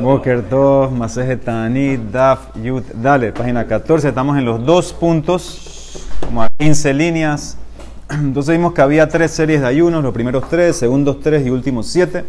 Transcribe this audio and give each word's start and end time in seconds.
Boker 0.00 0.42
Tov, 0.48 0.92
Masejet 0.92 1.44
Tanit, 1.44 2.00
Daf, 2.10 2.54
Yud, 2.56 2.82
Dale, 2.94 3.32
página 3.32 3.66
14. 3.66 4.08
Estamos 4.08 4.36
en 4.38 4.44
los 4.44 4.64
dos 4.64 4.92
puntos, 4.92 6.06
como 6.24 6.42
a 6.42 6.48
15 6.58 6.94
líneas. 6.94 7.56
Entonces 8.10 8.56
vimos 8.56 8.72
que 8.72 8.82
había 8.82 9.08
tres 9.08 9.30
series 9.30 9.60
de 9.60 9.66
ayunos, 9.66 10.02
los 10.02 10.12
primeros 10.12 10.48
tres, 10.48 10.76
segundos 10.76 11.20
tres 11.20 11.46
y 11.46 11.50
últimos 11.50 11.86
siete. 11.86 12.24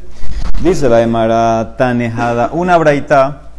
Dice 0.62 0.90
la 0.90 0.98
de 0.98 1.76
Tanejada, 1.78 2.52
una 2.54 2.78
braita, 2.78 3.50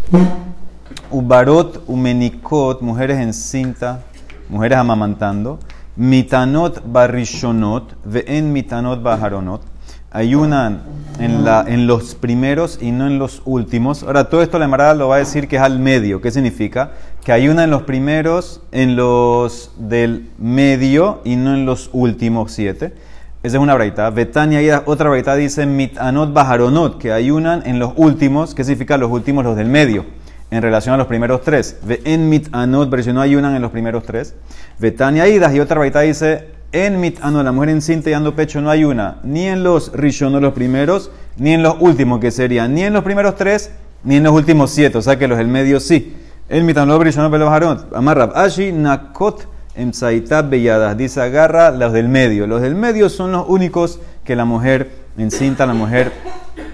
Ubarot, 1.11 1.83
Umenikot, 1.87 2.81
mujeres 2.81 3.19
en 3.19 3.33
cinta, 3.33 4.03
mujeres 4.49 4.79
amamantando, 4.79 5.59
Mitanot 5.97 6.83
barrishonot, 6.87 7.97
Ve'en 8.05 8.53
mitanot 8.53 9.03
baharonot 9.03 9.72
ayunan 10.13 10.83
en, 11.19 11.45
la, 11.45 11.65
en 11.67 11.87
los 11.87 12.15
primeros 12.15 12.79
y 12.81 12.93
no 12.93 13.07
en 13.07 13.19
los 13.19 13.43
últimos. 13.45 14.03
Ahora, 14.03 14.29
todo 14.29 14.43
esto 14.43 14.59
la 14.59 14.67
Emara 14.67 14.95
lo 14.95 15.09
va 15.09 15.17
a 15.17 15.19
decir 15.19 15.49
que 15.49 15.57
es 15.57 15.63
al 15.63 15.79
medio. 15.79 16.21
¿Qué 16.21 16.31
significa? 16.31 16.93
Que 17.25 17.33
ayunan 17.33 17.65
en 17.65 17.71
los 17.71 17.83
primeros, 17.83 18.61
en 18.73 18.97
los 18.97 19.73
del 19.77 20.29
medio 20.39 21.21
y 21.25 21.37
no 21.37 21.55
en 21.55 21.67
los 21.67 21.91
últimos 21.93 22.53
siete. 22.53 22.93
Esa 23.43 23.57
es 23.57 23.63
una 23.63 23.75
braita. 23.75 24.11
Betania 24.11 24.63
y 24.63 24.71
otra 24.85 25.11
braita 25.11 25.35
dice 25.35 25.67
mitanot 25.67 26.33
bajaronot, 26.33 26.99
que 26.99 27.13
ayunan 27.13 27.63
en 27.67 27.79
los 27.79 27.93
últimos. 27.97 28.55
¿Qué 28.55 28.65
significa 28.65 28.97
los 28.97 29.11
últimos? 29.11 29.45
Los 29.45 29.57
del 29.57 29.69
medio. 29.69 30.05
En 30.51 30.63
relación 30.63 30.95
a 30.95 30.99
los 30.99 31.07
primeros 31.07 31.41
tres. 31.41 31.79
En 32.05 32.29
mitanot, 32.29 32.91
pero 32.91 33.03
si 33.03 33.13
no 33.13 33.21
ayunan 33.21 33.57
en 33.57 33.63
los 33.63 33.71
primeros 33.73 34.05
tres. 34.05 34.35
Betania 34.79 35.27
y 35.27 35.61
otra 35.61 35.79
braita 35.79 36.01
dice 36.01 36.62
en 36.73 37.01
mitano, 37.01 37.43
la 37.43 37.53
mujer 37.53 37.69
encinta 37.69 38.09
y 38.09 38.13
dando 38.13 38.35
pecho 38.35 38.61
no 38.61 38.71
hay 38.71 38.85
una, 38.85 39.19
ni 39.23 39.47
en 39.47 39.63
los 39.63 39.93
rishonos 39.93 40.41
los 40.41 40.55
primeros, 40.55 41.11
ni 41.37 41.53
en 41.53 41.63
los 41.63 41.77
últimos, 41.81 42.19
que 42.21 42.31
serían 42.31 42.75
ni 42.75 42.83
en 42.83 42.93
los 42.93 43.05
primeros 43.05 43.37
tres, 43.37 43.71
ni 44.05 44.17
en 44.17 44.25
los 44.25 44.33
últimos 44.33 44.71
siete, 44.71 44.99
o 44.99 45.03
sea 45.03 45.19
que 45.19 45.29
los 45.29 45.39
del 45.39 45.49
medio 45.49 45.81
sí. 45.81 46.17
En 46.49 46.67
mitano 46.67 46.95
los 46.95 47.05
rishonos 47.05 47.31
pero 47.31 47.47
bajaron. 47.47 47.87
Amarrab, 47.95 48.37
ashi 48.37 48.73
nakot 48.73 49.47
emsaitab 49.75 50.51
belladas, 50.51 50.97
dice 50.97 51.21
agarra 51.21 51.71
los 51.71 51.93
del 51.93 52.09
medio. 52.09 52.47
Los 52.47 52.61
del 52.61 52.75
medio 52.75 53.09
son 53.09 53.33
los 53.33 53.49
únicos 53.49 54.01
que 54.25 54.37
la 54.37 54.45
mujer 54.45 54.91
encinta, 55.17 55.67
la 55.67 55.75
mujer 55.75 56.13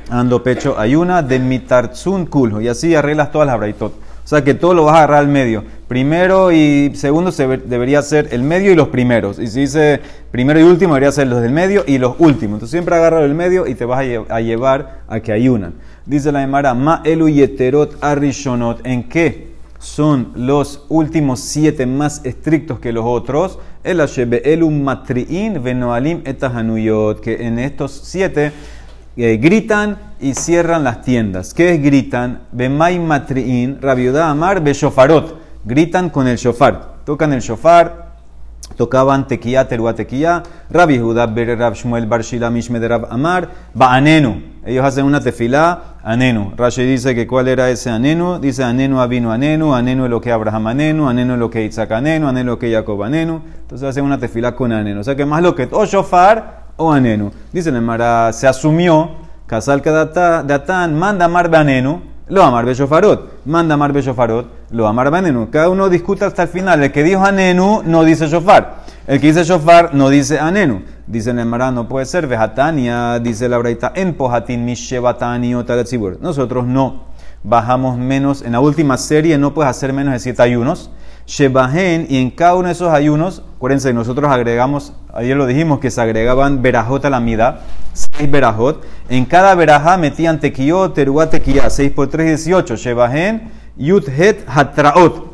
dando 0.08 0.42
pecho 0.42 0.78
hay 0.78 0.96
una 0.96 1.22
de 1.22 1.38
mitarzun 1.38 2.26
kulho, 2.26 2.60
y 2.60 2.69
así 2.69 2.94
arreglas 2.94 3.30
todas 3.30 3.46
las 3.46 3.58
braitot. 3.58 3.92
O 3.92 4.28
sea 4.28 4.42
que 4.44 4.54
todo 4.54 4.74
lo 4.74 4.84
vas 4.84 4.94
a 4.94 4.98
agarrar 4.98 5.19
al 5.20 5.28
medio. 5.28 5.64
Primero 5.89 6.53
y 6.53 6.92
segundo 6.97 7.33
se 7.33 7.47
debería 7.47 8.03
ser 8.03 8.28
el 8.33 8.42
medio 8.42 8.70
y 8.70 8.75
los 8.75 8.89
primeros. 8.89 9.39
Y 9.39 9.47
si 9.47 9.61
dice 9.61 10.00
primero 10.31 10.61
y 10.61 10.62
último, 10.62 10.92
debería 10.92 11.12
ser 11.12 11.28
los 11.28 11.41
del 11.41 11.50
medio 11.50 11.83
y 11.86 11.97
los 11.97 12.17
últimos. 12.19 12.56
Entonces 12.56 12.72
siempre 12.72 12.94
agarra 12.94 13.25
el 13.25 13.34
medio 13.34 13.67
y 13.67 13.75
te 13.75 13.86
vas 13.86 14.05
a 14.28 14.41
llevar 14.42 15.00
a 15.09 15.20
que 15.20 15.33
ayunan. 15.33 15.72
Dice 16.05 16.31
la 16.31 16.42
Emara, 16.42 16.75
Ma 16.75 17.00
elu 17.05 17.31
yeterot 17.31 18.05
arishonot. 18.05 18.86
¿En 18.86 19.05
qué 19.05 19.48
son 19.78 20.33
los 20.36 20.84
últimos 20.91 21.41
siete 21.41 21.86
más 21.86 22.20
estrictos 22.27 22.81
que 22.81 22.92
los 22.92 23.06
otros? 23.06 23.59
El 23.83 24.03
ashebe 24.03 24.42
elu 24.44 24.70
matriin 24.70 25.62
venoalim 25.62 26.20
etahanuyot. 26.27 27.20
Que 27.20 27.47
en 27.47 27.59
estos 27.59 27.98
siete 28.05 28.53
eh, 29.16 29.39
gritan 29.39 29.97
y 30.20 30.34
cierran 30.34 30.84
las 30.84 31.00
tiendas. 31.00 31.55
¿Qué 31.55 31.72
es 31.72 31.83
gritan? 31.83 32.42
Bemay 32.53 32.98
matriin, 32.98 33.78
rabiudá 33.81 34.28
amar, 34.28 34.62
shofarot. 34.62 35.38
Gritan 35.64 36.10
con 36.10 36.28
el 36.28 36.36
shofar. 36.36 36.98
Tocan 37.04 37.32
el 37.32 37.40
shofar, 37.40 38.08
tocaban 38.76 39.26
tequía, 39.26 39.66
teruá 39.66 39.94
tequía, 39.94 40.42
Rabbi 40.70 40.98
Judá, 40.98 41.26
Rab 41.26 41.74
Shmuel, 41.74 42.06
Bar 42.06 42.22
Shila, 42.22 42.50
Mishme 42.50 42.80
de 42.80 42.88
Rab 42.88 43.08
Amar, 43.10 43.48
Anenu. 43.78 44.42
Ellos 44.64 44.84
hacen 44.84 45.04
una 45.06 45.20
tefilá, 45.20 45.96
Anenu. 46.02 46.52
Rashi 46.56 46.82
dice 46.84 47.14
que 47.14 47.26
cuál 47.26 47.48
era 47.48 47.70
ese 47.70 47.90
Anenu. 47.90 48.38
Dice 48.38 48.62
Anenu 48.64 49.00
Avinu 49.00 49.30
Anenu, 49.30 49.74
Anenu 49.74 50.08
lo 50.08 50.20
que 50.20 50.30
Abraham 50.30 50.68
Anenu, 50.68 51.08
Anenu 51.08 51.36
lo 51.36 51.50
que 51.50 51.64
Isaac 51.64 51.92
Anenu, 51.92 52.28
Anenu 52.28 52.50
lo 52.50 52.58
que 52.58 52.72
Jacob 52.72 53.02
Anenu. 53.02 53.40
Entonces 53.62 53.88
hacen 53.88 54.04
una 54.04 54.18
tefilá 54.18 54.54
con 54.54 54.72
Anenu. 54.72 55.00
O 55.00 55.04
sea 55.04 55.16
que 55.16 55.24
más 55.24 55.42
lo 55.42 55.54
que 55.54 55.68
o 55.70 55.84
shofar 55.86 56.68
o 56.78 56.92
anenu. 56.92 57.30
Dice 57.52 57.68
el 57.68 57.82
Mara, 57.82 58.32
se 58.32 58.47
asumió, 58.47 59.10
casal 59.47 59.82
de 59.82 60.54
Atán, 60.54 60.98
manda 60.98 61.26
amar 61.26 61.54
anenu, 61.54 62.00
lo 62.28 62.43
amar 62.43 62.66
shofarot, 62.66 63.44
manda 63.44 63.75
amar 63.75 63.93
shofarot, 63.94 64.47
lo 64.71 64.87
amar 64.87 65.15
anenu. 65.15 65.50
Cada 65.50 65.69
uno 65.69 65.89
discute 65.89 66.25
hasta 66.25 66.43
el 66.43 66.49
final. 66.49 66.83
El 66.83 66.93
que 66.93 67.03
dijo 67.03 67.25
anenu 67.25 67.83
no 67.84 68.05
dice 68.05 68.27
shofar. 68.28 68.84
El 69.06 69.21
que 69.21 69.28
dice 69.28 69.44
shofar 69.44 69.94
no 69.94 70.11
dice 70.11 70.39
anenu. 70.39 70.83
Dice 71.06 71.31
el 71.31 71.47
Mara, 71.47 71.71
no 71.71 71.89
puede 71.89 72.05
ser, 72.05 72.27
vejatania, 72.27 73.19
dice 73.19 73.49
la 73.49 73.56
braita, 73.56 73.93
en 73.94 74.12
pohatin 74.12 74.66
mishevatani 74.66 75.55
o 75.55 75.65
Nosotros 76.21 76.66
no 76.66 77.05
bajamos 77.43 77.97
menos, 77.97 78.43
en 78.43 78.53
la 78.53 78.60
última 78.60 78.99
serie 78.99 79.39
no 79.39 79.55
puedes 79.55 79.71
hacer 79.71 79.95
menos 79.95 80.12
de 80.12 80.19
siete 80.19 80.43
ayunos. 80.43 80.91
Shebahen, 81.28 82.06
y 82.09 82.16
en 82.16 82.31
cada 82.31 82.55
uno 82.55 82.69
de 82.69 82.72
esos 82.72 82.91
ayunos, 82.91 83.43
acuérdense, 83.56 83.93
nosotros 83.93 84.33
agregamos, 84.33 84.94
ayer 85.12 85.37
lo 85.37 85.44
dijimos, 85.44 85.78
que 85.78 85.91
se 85.91 86.00
agregaban 86.00 86.62
verajot 86.62 87.05
a 87.05 87.11
la 87.11 87.21
mida, 87.21 87.61
seis 87.93 88.31
verajot. 88.31 88.83
En 89.11 89.27
cada 89.27 89.55
verajá 89.55 89.99
metían 89.99 90.41
tequiyot, 90.41 90.94
teruá, 90.94 91.28
tequiyá, 91.28 91.69
seis 91.69 91.93
por 91.93 92.09
tres, 92.09 92.28
dieciocho. 92.28 92.77
Shebahen, 92.77 93.50
yut, 93.77 94.09
het, 94.09 94.43
hatraot. 94.49 95.27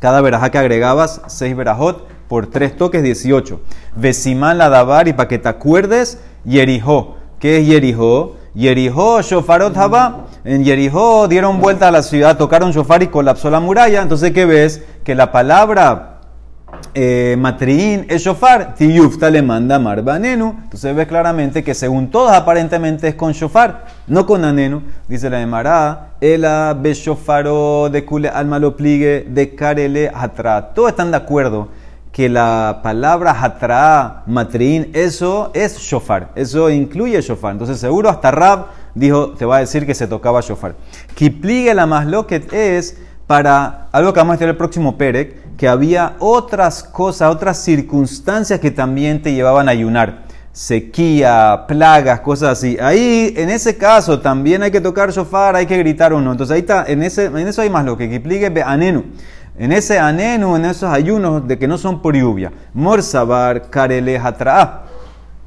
Cada 0.00 0.22
verajá 0.22 0.50
que 0.50 0.56
agregabas, 0.56 1.20
seis 1.26 1.54
verajot, 1.54 2.08
por 2.26 2.46
tres 2.46 2.74
toques, 2.74 3.02
dieciocho. 3.02 3.60
Vesimán 3.96 4.56
la 4.56 4.70
dabar, 4.70 5.08
y 5.08 5.12
para 5.12 5.28
que 5.28 5.38
te 5.38 5.50
acuerdes, 5.50 6.22
yerijó. 6.46 7.16
¿Qué 7.38 7.58
es 7.58 7.66
yerijó? 7.66 8.37
Yerijó, 8.58 9.22
shofarot 9.22 9.76
haba. 9.76 10.26
En 10.42 10.64
Yerijó 10.64 11.28
dieron 11.28 11.60
vuelta 11.60 11.86
a 11.86 11.90
la 11.92 12.02
ciudad, 12.02 12.36
tocaron 12.36 12.72
shofar 12.72 13.04
y 13.04 13.06
colapsó 13.06 13.50
la 13.50 13.60
muralla. 13.60 14.02
Entonces, 14.02 14.32
¿qué 14.32 14.46
ves? 14.46 14.82
Que 15.04 15.14
la 15.14 15.30
palabra 15.30 16.18
eh, 16.92 17.36
matriín 17.38 18.06
es 18.08 18.22
shofar, 18.22 18.74
tiyufta 18.74 19.30
le 19.30 19.42
manda 19.42 19.78
marbanenu. 19.78 20.56
Entonces 20.64 20.92
ves 20.96 21.06
claramente 21.06 21.62
que 21.62 21.72
según 21.72 22.10
todos 22.10 22.32
aparentemente 22.32 23.06
es 23.06 23.14
con 23.14 23.32
shofar, 23.32 23.86
no 24.08 24.26
con 24.26 24.44
anenu. 24.44 24.82
Dice 25.06 25.30
la 25.30 25.40
Emara, 25.40 26.14
ela 26.20 26.76
shofaro 26.82 27.88
de 27.90 28.04
kule 28.04 28.28
alma 28.28 28.58
lo 28.58 28.76
pligue 28.76 29.24
de 29.28 29.54
karele 29.54 30.10
hatra. 30.12 30.74
Todos 30.74 30.90
están 30.90 31.12
de 31.12 31.16
acuerdo 31.16 31.68
que 32.18 32.28
la 32.28 32.80
palabra 32.82 33.30
hatra, 33.30 34.24
matrin, 34.26 34.90
eso 34.92 35.52
es 35.54 35.78
shofar. 35.78 36.32
Eso 36.34 36.68
incluye 36.68 37.22
shofar. 37.22 37.52
Entonces 37.52 37.78
seguro 37.78 38.08
hasta 38.08 38.32
Rab 38.32 38.66
dijo, 38.92 39.34
te 39.34 39.44
va 39.44 39.58
a 39.58 39.60
decir 39.60 39.86
que 39.86 39.94
se 39.94 40.08
tocaba 40.08 40.40
shofar. 40.40 40.74
Kipligue 41.14 41.72
la 41.74 41.86
masloquet 41.86 42.52
es 42.52 42.96
para 43.28 43.86
algo 43.92 44.12
que 44.12 44.18
vamos 44.18 44.32
a 44.32 44.34
estudiar 44.34 44.50
el 44.50 44.56
próximo 44.56 44.98
Perek, 44.98 45.56
que 45.56 45.68
había 45.68 46.16
otras 46.18 46.82
cosas, 46.82 47.32
otras 47.32 47.58
circunstancias 47.58 48.58
que 48.58 48.72
también 48.72 49.22
te 49.22 49.32
llevaban 49.32 49.68
a 49.68 49.70
ayunar. 49.70 50.24
Sequía, 50.50 51.66
plagas, 51.68 52.18
cosas 52.18 52.58
así. 52.58 52.76
Ahí, 52.80 53.32
en 53.36 53.48
ese 53.48 53.76
caso, 53.76 54.18
también 54.18 54.64
hay 54.64 54.72
que 54.72 54.80
tocar 54.80 55.12
shofar, 55.12 55.54
hay 55.54 55.66
que 55.66 55.78
gritar 55.78 56.12
uno. 56.12 56.32
Entonces 56.32 56.52
ahí 56.52 56.62
está, 56.62 56.84
en, 56.88 57.04
ese, 57.04 57.26
en 57.26 57.46
eso 57.46 57.62
hay 57.62 57.70
más 57.70 57.84
lo 57.84 57.96
que 57.96 58.10
Kipligue 58.10 58.52
anenu 58.66 59.04
en 59.58 59.72
ese 59.72 59.98
anenu, 59.98 60.56
en 60.56 60.64
esos 60.64 60.88
ayunos 60.90 61.46
de 61.46 61.58
que 61.58 61.66
no 61.66 61.78
son 61.78 62.00
por 62.00 62.14
lluvia. 62.14 62.52
Morzabar 62.74 63.70
karele 63.70 64.16
hatra. 64.16 64.84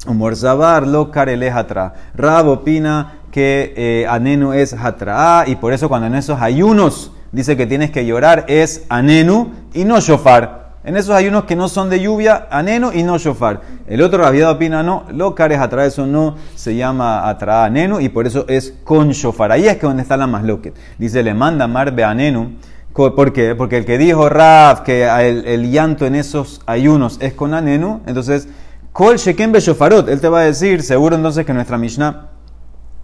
Morzabar 0.05 0.85
lo 0.85 1.11
karele 1.11 1.49
hatra. 1.49 1.93
Rab 2.13 2.49
opina 2.49 3.13
que 3.31 3.73
eh, 3.77 4.05
anenu 4.09 4.51
es 4.51 4.73
hatra 4.73 5.45
y 5.47 5.55
por 5.55 5.71
eso 5.71 5.87
cuando 5.87 6.07
en 6.07 6.15
esos 6.15 6.41
ayunos 6.41 7.13
dice 7.31 7.55
que 7.55 7.65
tienes 7.65 7.91
que 7.91 8.05
llorar 8.05 8.43
es 8.49 8.83
anenu 8.89 9.51
y 9.73 9.85
no 9.85 10.01
shofar. 10.01 10.61
En 10.83 10.97
esos 10.97 11.15
ayunos 11.15 11.45
que 11.45 11.55
no 11.55 11.69
son 11.69 11.91
de 11.91 12.01
lluvia, 12.01 12.47
anenu 12.49 12.91
y 12.91 13.03
no 13.03 13.19
shofar. 13.19 13.61
El 13.87 14.01
otro 14.01 14.23
rabiado 14.23 14.51
opina 14.51 14.81
no, 14.81 15.03
lo 15.13 15.35
cares 15.35 15.59
atra, 15.59 15.85
eso 15.85 16.07
no 16.07 16.35
se 16.55 16.75
llama 16.75 17.29
atra 17.29 17.63
anenu 17.63 17.99
y 17.99 18.09
por 18.09 18.25
eso 18.25 18.45
es 18.49 18.73
con 18.83 19.11
shofar. 19.11 19.51
Ahí 19.51 19.67
es 19.67 19.77
que 19.77 19.85
donde 19.85 20.01
está 20.01 20.17
la 20.17 20.25
más 20.25 20.43
loque. 20.43 20.73
Dice, 20.97 21.21
le 21.21 21.35
manda 21.35 21.67
marbe 21.67 22.03
anenu 22.03 22.53
¿Por 22.93 23.31
qué? 23.31 23.55
Porque 23.55 23.77
el 23.77 23.85
que 23.85 23.97
dijo 23.97 24.27
Raf 24.27 24.81
que 24.81 25.05
el, 25.05 25.71
llanto 25.71 26.05
en 26.05 26.15
esos 26.15 26.61
ayunos 26.65 27.17
es 27.21 27.33
con 27.33 27.53
anenu, 27.53 28.01
entonces, 28.05 28.47
Kol 28.91 29.17
Sheken 29.17 29.53
Shofarot, 29.53 30.09
él 30.09 30.19
te 30.19 30.27
va 30.27 30.41
a 30.41 30.43
decir, 30.43 30.83
seguro 30.83 31.15
entonces 31.15 31.45
que 31.45 31.53
nuestra 31.53 31.77
Mishnah 31.77 32.31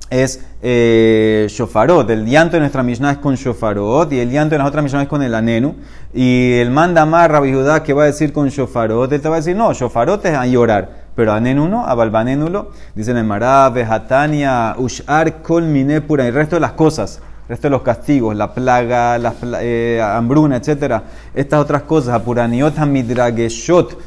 es 0.10 0.46
eh, 0.62 1.48
shofarot. 1.50 2.10
El 2.10 2.26
llanto 2.26 2.56
de 2.56 2.62
nuestra 2.62 2.84
Mishnah 2.84 3.12
es 3.12 3.18
con 3.18 3.36
shofarot 3.36 4.12
y 4.12 4.20
el 4.20 4.30
llanto 4.30 4.56
de 4.56 4.60
las 4.60 4.68
otras 4.68 4.84
Mishnah 4.84 5.04
es 5.04 5.08
con 5.08 5.22
el 5.22 5.34
anenu. 5.34 5.76
Y 6.14 6.54
el 6.54 6.72
manda 6.72 7.06
más 7.06 7.30
Rabbi 7.30 7.54
Judá 7.54 7.84
que 7.84 7.94
va 7.94 8.04
a 8.04 8.06
decir 8.08 8.34
con 8.34 8.50
shofarot, 8.50 9.12
él 9.12 9.22
te 9.22 9.30
va 9.30 9.36
a 9.36 9.40
decir, 9.40 9.56
no, 9.56 9.74
shofarot 9.74 10.26
es 10.26 10.34
a 10.36 10.46
llorar. 10.46 11.08
Pero 11.16 11.34
anenu 11.34 11.68
no, 11.68 11.86
abalbanénulo, 11.86 12.72
dice 12.94 13.12
en 13.12 13.18
el 13.18 13.24
mará, 13.24 13.70
vejatania, 13.70 14.76
ushar, 14.78 15.42
kol 15.42 15.64
mine 15.64 16.02
pura, 16.02 16.26
y 16.26 16.28
el 16.28 16.34
resto 16.34 16.58
de 16.58 16.60
las 16.60 16.74
cosas 16.74 17.22
resto 17.48 17.68
de 17.68 17.72
los 17.72 17.82
castigos, 17.82 18.36
la 18.36 18.54
plaga, 18.54 19.18
la 19.18 19.34
eh, 19.62 20.02
hambruna, 20.04 20.58
etc. 20.58 21.02
Estas 21.34 21.60
otras 21.60 21.84
cosas, 21.84 22.14
apuraniot 22.14 22.78
midrageshot, 22.86 23.98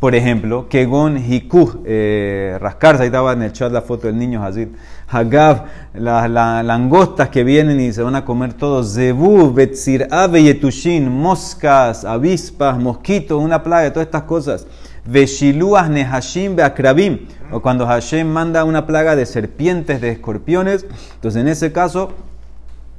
Por 0.00 0.14
ejemplo, 0.14 0.68
Kegon 0.68 1.16
Hikuh, 1.16 1.82
eh, 1.86 2.58
rascarse, 2.60 3.04
ahí 3.04 3.06
estaba 3.06 3.32
en 3.32 3.42
el 3.42 3.52
chat 3.52 3.72
la 3.72 3.80
foto 3.80 4.06
del 4.06 4.18
niño 4.18 4.44
Hazid. 4.44 4.68
Hagav, 5.08 5.64
las 5.94 6.28
langostas 6.28 7.30
que 7.30 7.42
vienen 7.42 7.80
y 7.80 7.92
se 7.92 8.02
van 8.02 8.14
a 8.14 8.24
comer 8.24 8.52
todos. 8.52 8.94
Zebu, 8.94 9.52
Betzir, 9.54 10.06
Ave, 10.10 10.42
Yetushin, 10.42 11.10
moscas, 11.10 12.04
avispas, 12.04 12.78
mosquitos, 12.78 13.42
una 13.42 13.62
plaga, 13.62 13.90
todas 13.92 14.06
estas 14.06 14.24
cosas. 14.24 14.66
Veshiluas, 15.06 15.88
Nehashim, 15.88 16.56
Beakrabim. 16.56 17.20
O 17.50 17.60
cuando 17.60 17.86
Hashem 17.86 18.26
manda 18.26 18.64
una 18.64 18.86
plaga 18.86 19.16
de 19.16 19.24
serpientes, 19.24 20.00
de 20.00 20.10
escorpiones. 20.10 20.84
Entonces, 21.14 21.40
en 21.40 21.48
ese 21.48 21.72
caso, 21.72 22.12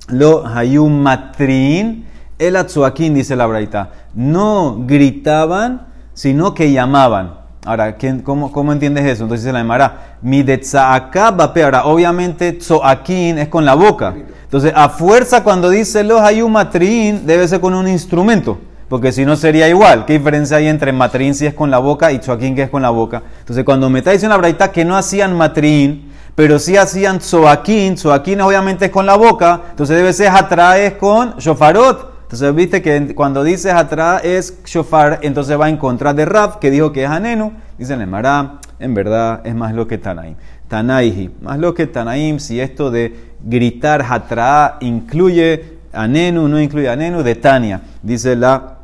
lo 0.07 0.46
hayum 0.46 1.02
matrin, 1.02 2.06
el 2.38 2.56
atzuakin, 2.56 3.13
dice 3.13 3.36
la 3.36 3.46
braita. 3.46 3.92
No 4.13 4.84
gritaban, 4.86 5.88
sino 6.13 6.54
que 6.54 6.72
llamaban. 6.72 7.46
Ahora, 7.66 7.96
cómo, 8.24 8.52
¿cómo, 8.52 8.72
entiendes 8.74 9.06
eso? 9.06 9.24
Entonces 9.24 9.44
dice 9.44 9.54
la 9.54 9.62
Emara, 9.62 10.18
mi 10.22 10.44
de 10.44 10.62
Ahora, 10.74 11.86
obviamente, 11.86 12.54
tzoakin 12.54 13.40
es 13.40 13.48
con 13.48 13.66
la 13.66 13.74
boca. 13.74 14.13
Entonces, 14.44 14.72
a 14.75 14.90
fuerza, 14.90 15.44
cuando 15.44 15.72
dice 15.72 16.04
los 16.04 16.22
hayum 16.22 16.51
matrin, 16.51 17.25
debe 17.25 17.48
ser 17.48 17.60
con 17.60 17.74
un 17.74 17.88
instrumento. 17.88 18.60
Porque 18.88 19.12
si 19.12 19.25
no 19.25 19.36
sería 19.36 19.68
igual. 19.68 20.06
¿Qué 20.06 20.13
diferencia 20.13 20.58
hay 20.58 20.68
entre 20.68 20.92
matrin 20.94 21.34
si 21.34 21.48
es 21.48 21.56
con 21.56 21.72
la 21.72 21.80
boca 21.80 22.12
y 22.12 22.19
tzoakin 22.19 22.54
que 22.54 22.62
es 22.62 22.69
con 22.69 22.84
la 22.84 22.92
boca? 22.92 23.24
Entonces, 23.40 23.66
cuando 23.66 23.90
me 23.90 24.00
está 24.00 24.12
diciendo 24.12 24.36
la 24.36 24.38
braita 24.38 24.72
que 24.72 24.86
no 24.86 24.96
hacían 24.96 25.36
matrin, 25.36 26.05
pero 26.36 26.60
si 26.60 26.76
hacían 26.76 27.20
tzoaquín, 27.20 27.96
tzoaquín 27.96 28.42
obviamente 28.42 28.86
es 28.86 28.92
con 28.92 29.06
la 29.06 29.16
boca, 29.16 29.62
entonces 29.70 29.96
debe 29.96 30.14
ser 30.14 30.30
atraes 30.30 30.94
con 30.94 31.38
shofarot. 31.38 32.16
Entonces 32.26 32.56
viste 32.56 32.82
que 32.82 33.14
cuando 33.14 33.44
dices 33.44 33.72
atrás 33.72 34.22
es 34.24 34.58
shofar, 34.66 35.20
entonces 35.22 35.60
va 35.60 35.70
en 35.70 35.78
contra 35.78 36.14
de 36.14 36.26
Rab, 36.26 36.58
que 36.58 36.72
dijo 36.72 36.92
que 36.92 37.04
es 37.04 37.10
anenu. 37.10 37.54
Dice 37.78 37.96
Nemara, 37.96 38.60
en 38.80 38.96
verdad 38.96 39.42
es 39.46 39.54
más 39.54 39.76
lo 39.76 39.88
que 39.88 40.00
Tanaim. 40.00 40.36
Tanaihi, 40.68 41.36
más 41.42 41.60
lo 41.60 41.76
que 41.76 41.86
Tanaim, 41.86 42.40
si 42.40 42.60
esto 42.60 42.90
de 42.90 43.36
gritar 43.44 44.04
hatra 44.10 44.78
incluye 44.82 45.78
anenu, 45.94 46.48
no 46.48 46.60
incluye 46.60 46.90
anenu, 46.90 47.22
de 47.22 47.36
Tania. 47.36 47.82
Dice 48.02 48.36
la 48.36 48.80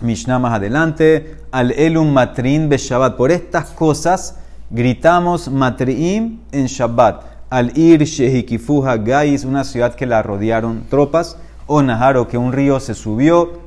Mishnah 0.00 0.38
más 0.38 0.54
adelante, 0.54 1.36
al 1.52 1.72
elum 1.72 2.10
matrin 2.10 2.70
be 2.70 2.78
Shabbat. 2.78 3.14
Por 3.14 3.30
estas 3.30 3.66
cosas 3.66 4.38
Gritamos 4.72 5.50
Matriim 5.50 6.38
en 6.52 6.66
Shabbat. 6.66 7.24
Al 7.50 7.76
ir 7.76 8.04
Shehikifuha 8.04 8.98
Gais, 8.98 9.44
una 9.44 9.64
ciudad 9.64 9.96
que 9.96 10.06
la 10.06 10.22
rodearon 10.22 10.84
tropas, 10.88 11.36
o 11.66 11.82
Naharo, 11.82 12.28
que 12.28 12.38
un 12.38 12.52
río 12.52 12.78
se 12.78 12.94
subió 12.94 13.62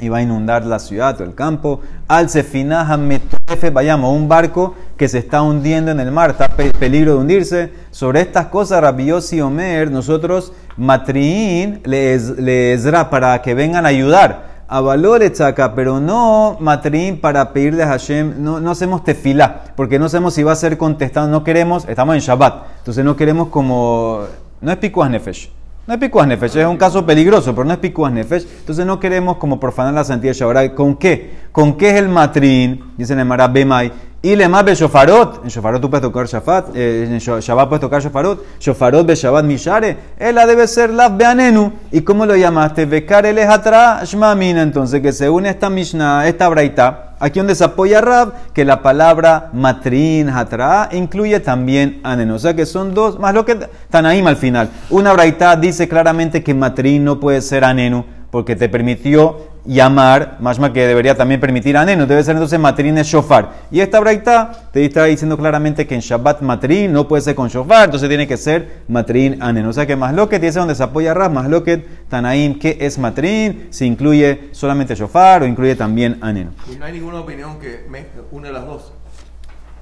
y 0.00 0.08
va 0.08 0.18
a 0.18 0.22
inundar 0.22 0.66
la 0.66 0.80
ciudad 0.80 1.20
o 1.20 1.22
el 1.22 1.36
campo. 1.36 1.80
Al 2.08 2.28
Sefinaha 2.28 2.96
Metofe, 2.96 3.70
vayamos, 3.70 4.12
un 4.12 4.28
barco 4.28 4.74
que 4.96 5.06
se 5.06 5.18
está 5.18 5.42
hundiendo 5.42 5.92
en 5.92 6.00
el 6.00 6.10
mar, 6.10 6.30
está 6.30 6.48
peligro 6.48 7.12
de 7.12 7.18
hundirse. 7.18 7.72
Sobre 7.92 8.20
estas 8.20 8.46
cosas, 8.46 8.80
Rabiosi 8.80 9.40
Omer, 9.40 9.92
nosotros 9.92 10.52
Matriín 10.76 11.82
les, 11.84 12.30
les 12.30 12.84
para 13.10 13.40
que 13.42 13.54
vengan 13.54 13.86
a 13.86 13.90
ayudar 13.90 14.55
a 14.68 14.80
valores 14.80 15.40
acá, 15.40 15.74
pero 15.74 16.00
no 16.00 16.56
matrim 16.60 17.20
para 17.20 17.52
pedirle 17.52 17.82
a 17.84 17.88
Hashem, 17.88 18.42
no, 18.42 18.60
no 18.60 18.70
hacemos 18.72 19.04
tefilá, 19.04 19.64
porque 19.76 19.98
no 19.98 20.08
sabemos 20.08 20.34
si 20.34 20.42
va 20.42 20.52
a 20.52 20.56
ser 20.56 20.76
contestado, 20.76 21.28
no 21.28 21.44
queremos, 21.44 21.86
estamos 21.88 22.14
en 22.14 22.20
Shabbat, 22.20 22.66
entonces 22.78 23.04
no 23.04 23.16
queremos 23.16 23.48
como, 23.48 24.24
no 24.60 24.72
es 24.72 24.78
pikuas 24.78 25.08
nefesh, 25.08 25.50
no 25.86 25.94
es 25.94 26.00
pikuas 26.00 26.26
nefesh, 26.26 26.56
es 26.56 26.66
un 26.66 26.76
caso 26.76 27.06
peligroso, 27.06 27.54
pero 27.54 27.64
no 27.64 27.72
es 27.72 27.78
pikuas 27.78 28.12
nefesh, 28.12 28.46
entonces 28.60 28.84
no 28.84 28.98
queremos 28.98 29.36
como 29.36 29.60
profanar 29.60 29.94
la 29.94 30.02
santidad 30.02 30.32
de 30.32 30.38
Shabbat, 30.38 30.74
¿con 30.74 30.96
qué? 30.96 31.46
¿Con 31.52 31.76
qué 31.76 31.90
es 31.90 31.94
el 31.96 32.08
matrim? 32.08 32.92
Dice 32.96 33.12
el 33.12 33.20
Emara 33.20 33.46
Bemai, 33.46 33.92
y 34.22 34.34
le 34.34 34.48
más 34.48 34.64
shofarot. 34.64 35.44
En 35.44 35.48
shofarot 35.48 35.80
tú 35.80 35.88
puedes 35.88 36.02
tocar 36.02 36.26
shafat. 36.26 36.74
Eh, 36.74 37.06
en 37.08 37.18
Shabbat 37.18 37.68
puedes 37.68 37.80
tocar 37.80 38.02
shofarot. 38.02 38.42
Shofarot 38.58 39.06
be 39.06 39.14
Shabbat 39.14 39.44
mishare. 39.44 39.96
Ella 40.18 40.46
debe 40.46 40.66
ser 40.66 40.90
la 40.90 41.08
beanenu. 41.08 41.72
¿Y 41.92 42.00
cómo 42.00 42.26
lo 42.26 42.34
llamaste? 42.34 42.86
Bekar 42.86 43.24
el 43.26 43.38
shmamina. 43.38 44.62
Entonces 44.62 45.00
que 45.00 45.12
se 45.12 45.30
une 45.30 45.50
esta 45.50 45.70
mishnah, 45.70 46.26
esta 46.26 46.48
braita. 46.48 47.14
Aquí 47.18 47.38
donde 47.38 47.54
se 47.54 47.64
apoya 47.64 48.02
Rab, 48.02 48.52
que 48.52 48.64
la 48.64 48.82
palabra 48.82 49.48
matrin, 49.54 50.28
hatra, 50.28 50.90
incluye 50.92 51.40
también 51.40 52.00
anenu. 52.02 52.34
O 52.34 52.38
sea 52.38 52.54
que 52.54 52.66
son 52.66 52.92
dos, 52.92 53.18
más 53.18 53.32
lo 53.32 53.46
que 53.46 53.54
Tanaim 53.88 54.26
al 54.26 54.36
final. 54.36 54.68
Una 54.90 55.14
braita 55.14 55.56
dice 55.56 55.88
claramente 55.88 56.42
que 56.42 56.52
matrin 56.52 57.04
no 57.04 57.18
puede 57.18 57.40
ser 57.40 57.64
anenu, 57.64 58.04
porque 58.30 58.54
te 58.54 58.68
permitió 58.68 59.55
llamar, 59.66 60.36
más 60.40 60.58
que 60.70 60.86
debería 60.86 61.16
también 61.16 61.40
permitir 61.40 61.76
anenu, 61.76 62.06
debe 62.06 62.22
ser 62.22 62.36
entonces 62.36 62.58
matrin 62.58 62.98
es 62.98 63.06
shofar. 63.06 63.50
Y 63.70 63.80
esta 63.80 64.00
braita 64.00 64.68
te 64.72 64.84
está 64.84 65.04
diciendo 65.04 65.36
claramente 65.36 65.86
que 65.86 65.94
en 65.94 66.00
Shabbat 66.00 66.40
matrin 66.42 66.92
no 66.92 67.08
puede 67.08 67.22
ser 67.22 67.34
con 67.34 67.48
shofar, 67.48 67.86
entonces 67.86 68.08
tiene 68.08 68.26
que 68.26 68.36
ser 68.36 68.82
matrin 68.88 69.42
anenu. 69.42 69.70
O 69.70 69.72
sea 69.72 69.86
que 69.86 69.96
más 69.96 70.14
lo 70.14 70.28
que 70.28 70.38
dice 70.38 70.58
donde 70.58 70.74
se 70.74 70.82
apoya 70.82 71.14
Ras, 71.14 71.30
más 71.30 71.48
lo 71.48 71.64
que 71.64 71.78
Tanaim, 72.08 72.58
que 72.58 72.78
es 72.80 72.98
matrin, 72.98 73.68
si 73.70 73.86
incluye 73.86 74.48
solamente 74.52 74.94
shofar 74.94 75.42
o 75.42 75.46
incluye 75.46 75.74
también 75.74 76.18
anenu. 76.20 76.50
Y 76.72 76.76
no 76.76 76.84
hay 76.84 76.92
ninguna 76.92 77.20
opinión 77.20 77.58
que 77.58 77.86
une 78.30 78.52
las 78.52 78.66
dos. 78.66 78.92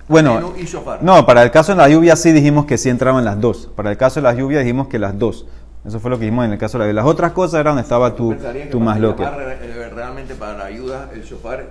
Bueno, 0.06 0.52
no, 1.00 1.24
para 1.24 1.42
el 1.42 1.50
caso 1.50 1.72
de 1.72 1.78
la 1.78 1.88
lluvia 1.88 2.14
sí 2.14 2.32
dijimos 2.32 2.66
que 2.66 2.76
sí 2.76 2.90
entraban 2.90 3.24
las 3.24 3.40
dos. 3.40 3.70
Para 3.74 3.90
el 3.90 3.96
caso 3.96 4.20
de 4.20 4.24
la 4.24 4.34
lluvia 4.34 4.58
dijimos 4.58 4.88
que 4.88 4.98
las 4.98 5.18
dos. 5.18 5.46
Eso 5.84 6.00
fue 6.00 6.10
lo 6.10 6.18
que 6.18 6.24
dijimos 6.24 6.46
en 6.46 6.52
el 6.52 6.58
caso 6.58 6.78
de 6.78 6.92
las 6.92 7.04
otras 7.04 7.32
cosas, 7.32 7.60
era 7.60 7.70
donde 7.70 7.82
estaba 7.82 8.14
tu, 8.14 8.34
tu 8.70 8.80
más 8.80 8.98
loque. 8.98 9.22
Eh, 9.22 9.90
realmente 9.94 10.34
para 10.34 10.56
la 10.56 10.64
ayuda, 10.64 11.10
el 11.12 11.22
shofar 11.22 11.66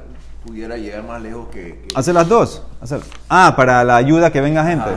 pudiera 0.46 0.78
llegar 0.78 1.04
más 1.04 1.22
lejos 1.22 1.48
que. 1.52 1.88
Hacer 1.96 2.14
las 2.14 2.28
dos. 2.28 2.64
Hacer. 2.80 3.02
Ah, 3.28 3.54
para 3.56 3.84
la 3.84 3.96
ayuda 3.96 4.32
que 4.32 4.40
venga 4.40 4.64
gente. 4.66 4.90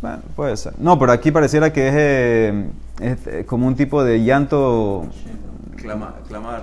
Bueno, 0.00 0.18
puede 0.34 0.56
ser. 0.56 0.72
No, 0.78 0.98
pero 0.98 1.12
aquí 1.12 1.30
pareciera 1.30 1.72
que 1.72 1.88
es, 1.88 1.94
eh, 1.96 2.66
eh, 3.00 3.44
como 3.46 3.66
un 3.66 3.76
tipo 3.76 4.02
de 4.02 4.24
llanto. 4.24 5.06
clamar. 5.76 6.14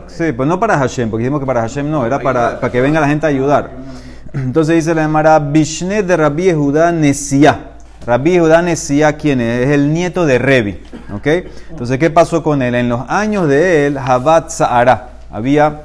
Sí, 0.07 0.33
pues 0.33 0.49
no 0.49 0.59
para 0.59 0.77
Hashem, 0.77 1.09
porque 1.09 1.23
dijimos 1.23 1.39
que 1.39 1.45
para 1.45 1.61
Hashem 1.61 1.89
no, 1.89 2.05
era 2.05 2.19
para, 2.19 2.59
para 2.59 2.71
que 2.71 2.81
venga 2.81 2.99
la 2.99 3.07
gente 3.07 3.25
a 3.25 3.29
ayudar. 3.29 3.71
Entonces 4.33 4.75
dice 4.75 4.93
la 4.93 5.03
Emara, 5.03 5.39
Bishne 5.39 6.03
de 6.03 6.17
Rabbi 6.17 6.51
Judá 6.51 6.91
Nesia. 6.91 7.76
Rabbi 8.07 8.39
Judá 8.39 8.61
Nesia, 8.61 9.17
¿quién 9.17 9.41
es? 9.41 9.67
Es 9.67 9.73
el 9.73 9.91
nieto 9.91 10.25
de 10.25 10.39
Revi. 10.39 10.79
¿Ok? 11.13 11.27
Entonces, 11.71 11.99
¿qué 11.99 12.09
pasó 12.09 12.41
con 12.41 12.61
él? 12.61 12.73
En 12.73 12.87
los 12.87 13.01
años 13.09 13.49
de 13.49 13.87
él, 13.87 13.99
Jabat 13.99 14.49
Sahara, 14.49 15.09
había 15.29 15.81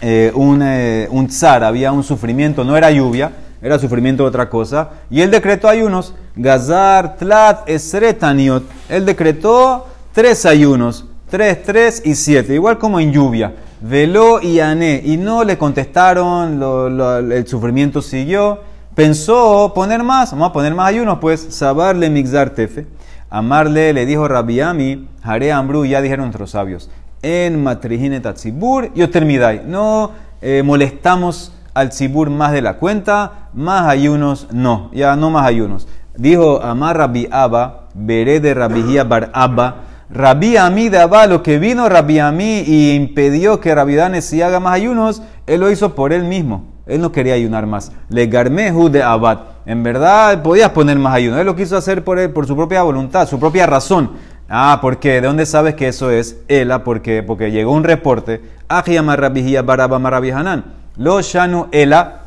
eh, 0.00 0.32
un, 0.34 0.60
eh, 0.64 1.06
un 1.12 1.30
zar, 1.30 1.62
había 1.62 1.92
un 1.92 2.02
sufrimiento, 2.02 2.64
no 2.64 2.76
era 2.76 2.90
lluvia, 2.90 3.30
era 3.62 3.78
sufrimiento 3.78 4.24
de 4.24 4.30
otra 4.30 4.50
cosa. 4.50 4.88
Y 5.10 5.20
él 5.20 5.30
decretó 5.30 5.68
ayunos, 5.68 6.12
Gazar, 6.34 7.16
Tlat, 7.16 7.68
Esretaniot. 7.68 8.64
Él 8.88 9.06
decretó 9.06 9.86
tres 10.12 10.44
ayunos, 10.44 11.04
tres, 11.30 11.62
tres 11.62 12.02
y 12.04 12.16
siete, 12.16 12.52
igual 12.52 12.78
como 12.78 12.98
en 12.98 13.12
lluvia. 13.12 13.54
Veló 13.80 14.42
y 14.42 14.58
Ané, 14.58 15.02
y 15.04 15.16
no 15.16 15.44
le 15.44 15.56
contestaron, 15.56 16.60
el 17.30 17.46
sufrimiento 17.46 18.02
siguió. 18.02 18.66
Pensó 18.98 19.70
poner 19.76 20.02
más, 20.02 20.32
vamos 20.32 20.50
a 20.50 20.52
poner 20.52 20.74
más 20.74 20.88
ayunos, 20.88 21.20
pues, 21.20 21.40
sabarle 21.50 22.10
mixar 22.10 22.50
tefe. 22.50 22.88
Amarle 23.30 23.92
le 23.92 24.04
dijo 24.06 24.26
Rabiami, 24.26 25.06
Jare 25.22 25.52
Ambru, 25.52 25.84
ya 25.84 26.02
dijeron 26.02 26.24
nuestros 26.24 26.50
sabios, 26.50 26.90
en 27.22 27.62
matrijine 27.62 28.18
tatzibur 28.18 28.90
y 28.96 29.06
termidai. 29.06 29.62
No 29.64 30.10
eh, 30.42 30.64
molestamos 30.64 31.52
al 31.74 31.90
tzibur 31.90 32.28
más 32.30 32.50
de 32.50 32.60
la 32.60 32.78
cuenta, 32.78 33.50
más 33.54 33.86
ayunos 33.86 34.48
no, 34.50 34.90
ya 34.92 35.14
no 35.14 35.30
más 35.30 35.46
ayunos. 35.46 35.86
Dijo 36.16 36.60
Amar 36.60 36.98
Rabi 36.98 37.28
Abba, 37.30 37.84
veré 37.94 38.40
de 38.40 38.52
Rabihia 38.52 39.04
Bar 39.04 39.30
Abba, 39.32 39.76
Rabbi 40.10 40.56
Ami 40.56 40.88
de 40.88 40.98
Abba, 40.98 41.28
lo 41.28 41.44
que 41.44 41.60
vino 41.60 41.88
Rabbi 41.88 42.18
Ami 42.18 42.64
y 42.66 42.96
impidió 42.96 43.60
que 43.60 43.72
Rabbi 43.76 43.96
haga 43.96 44.58
más 44.58 44.74
ayunos, 44.74 45.22
él 45.46 45.60
lo 45.60 45.70
hizo 45.70 45.94
por 45.94 46.12
él 46.12 46.24
mismo. 46.24 46.64
Él 46.88 47.00
no 47.00 47.12
quería 47.12 47.34
ayunar 47.34 47.66
más. 47.66 47.92
Le 48.08 48.26
garmehu 48.26 48.88
de 48.88 49.02
abad. 49.02 49.40
En 49.66 49.82
verdad, 49.82 50.42
podías 50.42 50.70
poner 50.70 50.98
más 50.98 51.14
ayuno. 51.14 51.38
Él 51.38 51.46
lo 51.46 51.54
quiso 51.54 51.76
hacer 51.76 52.02
por, 52.02 52.18
él, 52.18 52.30
por 52.30 52.46
su 52.46 52.56
propia 52.56 52.82
voluntad, 52.82 53.28
su 53.28 53.38
propia 53.38 53.66
razón. 53.66 54.12
Ah, 54.48 54.78
¿por 54.80 54.98
qué? 54.98 55.20
¿De 55.20 55.26
dónde 55.26 55.44
sabes 55.44 55.74
que 55.74 55.88
eso 55.88 56.10
es? 56.10 56.38
Ela, 56.48 56.82
porque, 56.82 57.22
porque 57.22 57.50
llegó 57.50 57.72
un 57.72 57.84
reporte. 57.84 58.40
baraba 59.64 60.62
Lo 60.96 61.20
shanu 61.20 61.66
ela 61.70 62.22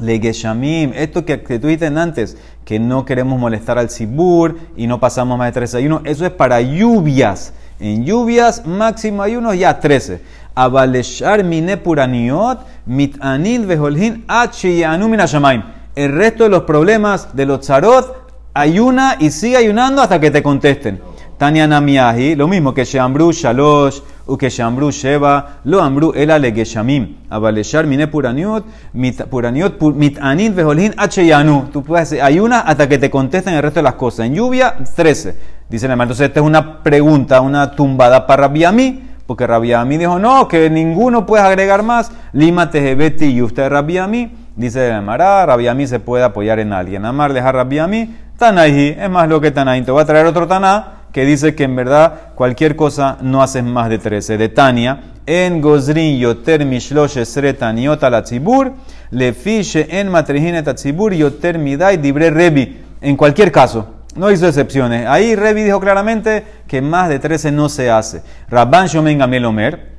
le 0.00 0.18
geshamim. 0.18 0.92
Esto 0.94 1.24
que, 1.26 1.42
que 1.42 1.58
tú 1.58 1.66
dijiste 1.66 1.86
antes, 1.86 2.38
que 2.64 2.78
no 2.78 3.04
queremos 3.04 3.38
molestar 3.38 3.78
al 3.78 3.90
sibur 3.90 4.56
y 4.76 4.86
no 4.86 4.98
pasamos 4.98 5.36
más 5.36 5.48
de 5.48 5.52
tres 5.52 5.74
ayunos. 5.74 6.00
Eso 6.04 6.24
es 6.24 6.32
para 6.32 6.60
lluvias. 6.62 7.52
En 7.82 8.04
lluvias, 8.06 8.64
máximo 8.64 9.22
ayunos 9.24 9.58
ya 9.58 9.80
13. 9.80 10.20
Abaleshar 10.54 11.42
mine 11.42 11.76
puraniot 11.76 12.60
mitanin 12.86 13.66
veholhin. 13.66 14.24
El 15.94 16.12
resto 16.12 16.44
de 16.44 16.48
los 16.50 16.62
problemas 16.62 17.34
de 17.34 17.44
los 17.44 17.60
tzarot, 17.60 18.30
ayuna 18.54 19.16
y 19.18 19.30
sigue 19.30 19.56
ayunando 19.56 20.00
hasta 20.00 20.20
que 20.20 20.30
te 20.30 20.42
contesten. 20.42 21.00
Tanya 21.38 21.66
Namiahi, 21.66 22.36
lo 22.36 22.46
mismo 22.46 22.72
que 22.72 22.84
Sheambru, 22.84 23.32
Shalosh, 23.32 23.98
ukeshambru 24.26 24.92
sheva, 24.92 25.58
lo 25.64 25.82
ambru 25.82 26.12
ela 26.14 26.38
legeshamim, 26.38 27.16
abaleshar 27.28 27.84
mine 27.84 28.06
puraniot, 28.06 28.64
mit, 28.92 29.20
puraniot 29.24 29.76
pu- 29.76 29.92
mitanin 29.92 30.54
veholhin 30.54 30.94
acheyanu. 30.96 31.64
Tú 31.72 31.82
puedes 31.82 32.12
ayuna 32.12 32.60
hasta 32.60 32.88
que 32.88 32.98
te 32.98 33.10
contesten 33.10 33.54
el 33.54 33.62
resto 33.62 33.80
de 33.80 33.84
las 33.84 33.94
cosas. 33.94 34.26
En 34.26 34.34
lluvia, 34.36 34.76
13. 34.94 35.34
Dice 35.68 35.86
el. 35.86 35.92
Entonces, 35.92 36.28
esta 36.28 36.40
es 36.40 36.46
una 36.46 36.82
pregunta, 36.82 37.40
una 37.40 37.72
tumbada 37.72 38.26
para 38.26 38.48
Rabiami, 38.48 39.02
porque 39.26 39.46
Rabiami 39.46 39.98
dijo, 39.98 40.18
no, 40.18 40.48
que 40.48 40.68
ninguno 40.68 41.24
puede 41.26 41.42
agregar 41.42 41.82
más. 41.82 42.12
Lima 42.32 42.70
tejebeti 42.70 43.26
y 43.26 43.42
usted 43.42 43.68
Rabiami. 43.68 44.30
Dice 44.56 44.90
el 44.90 45.02
Mará, 45.02 45.46
Rabiami 45.46 45.86
se 45.86 46.00
puede 46.00 46.24
apoyar 46.24 46.58
en 46.58 46.72
alguien. 46.72 47.04
Amar 47.06 47.32
dejar 47.32 47.54
Rabiami, 47.54 48.14
Tanahi, 48.36 48.96
es 48.98 49.08
más 49.08 49.28
lo 49.28 49.40
que 49.40 49.50
Tanahi. 49.50 49.82
Te 49.82 49.90
voy 49.90 50.02
a 50.02 50.06
traer 50.06 50.26
otro 50.26 50.46
Taná 50.46 51.02
que 51.12 51.24
dice 51.24 51.54
que 51.54 51.64
en 51.64 51.76
verdad 51.76 52.32
cualquier 52.34 52.74
cosa 52.74 53.18
no 53.20 53.42
haces 53.42 53.62
más 53.62 53.88
de 53.88 53.98
13. 53.98 54.38
De 54.38 54.48
Tania, 54.48 55.00
en 55.26 55.60
Gozrin 55.60 56.18
yoter 56.18 56.64
mishlosh 56.64 57.18
esre 57.18 57.52
taniot 57.54 58.02
al 58.02 58.14
atzibur, 58.14 58.72
le 59.10 59.32
fiche 59.32 59.86
en 59.88 60.08
matrijinet 60.08 60.66
atzibur 60.66 61.12
yoter 61.14 61.58
midai 61.58 61.98
dibre 61.98 62.30
rebi. 62.30 62.80
En 63.00 63.16
cualquier 63.16 63.52
caso, 63.52 63.86
no 64.14 64.30
hizo 64.30 64.46
excepciones. 64.46 65.06
Ahí 65.06 65.34
Rebi 65.34 65.62
dijo 65.62 65.80
claramente 65.80 66.44
que 66.66 66.82
más 66.82 67.08
de 67.08 67.18
13 67.18 67.52
no 67.52 67.68
se 67.68 67.90
hace. 67.90 68.22
Rabban 68.48 68.86
Shomen 68.86 69.18
Gamel 69.18 69.44
Omer, 69.44 69.92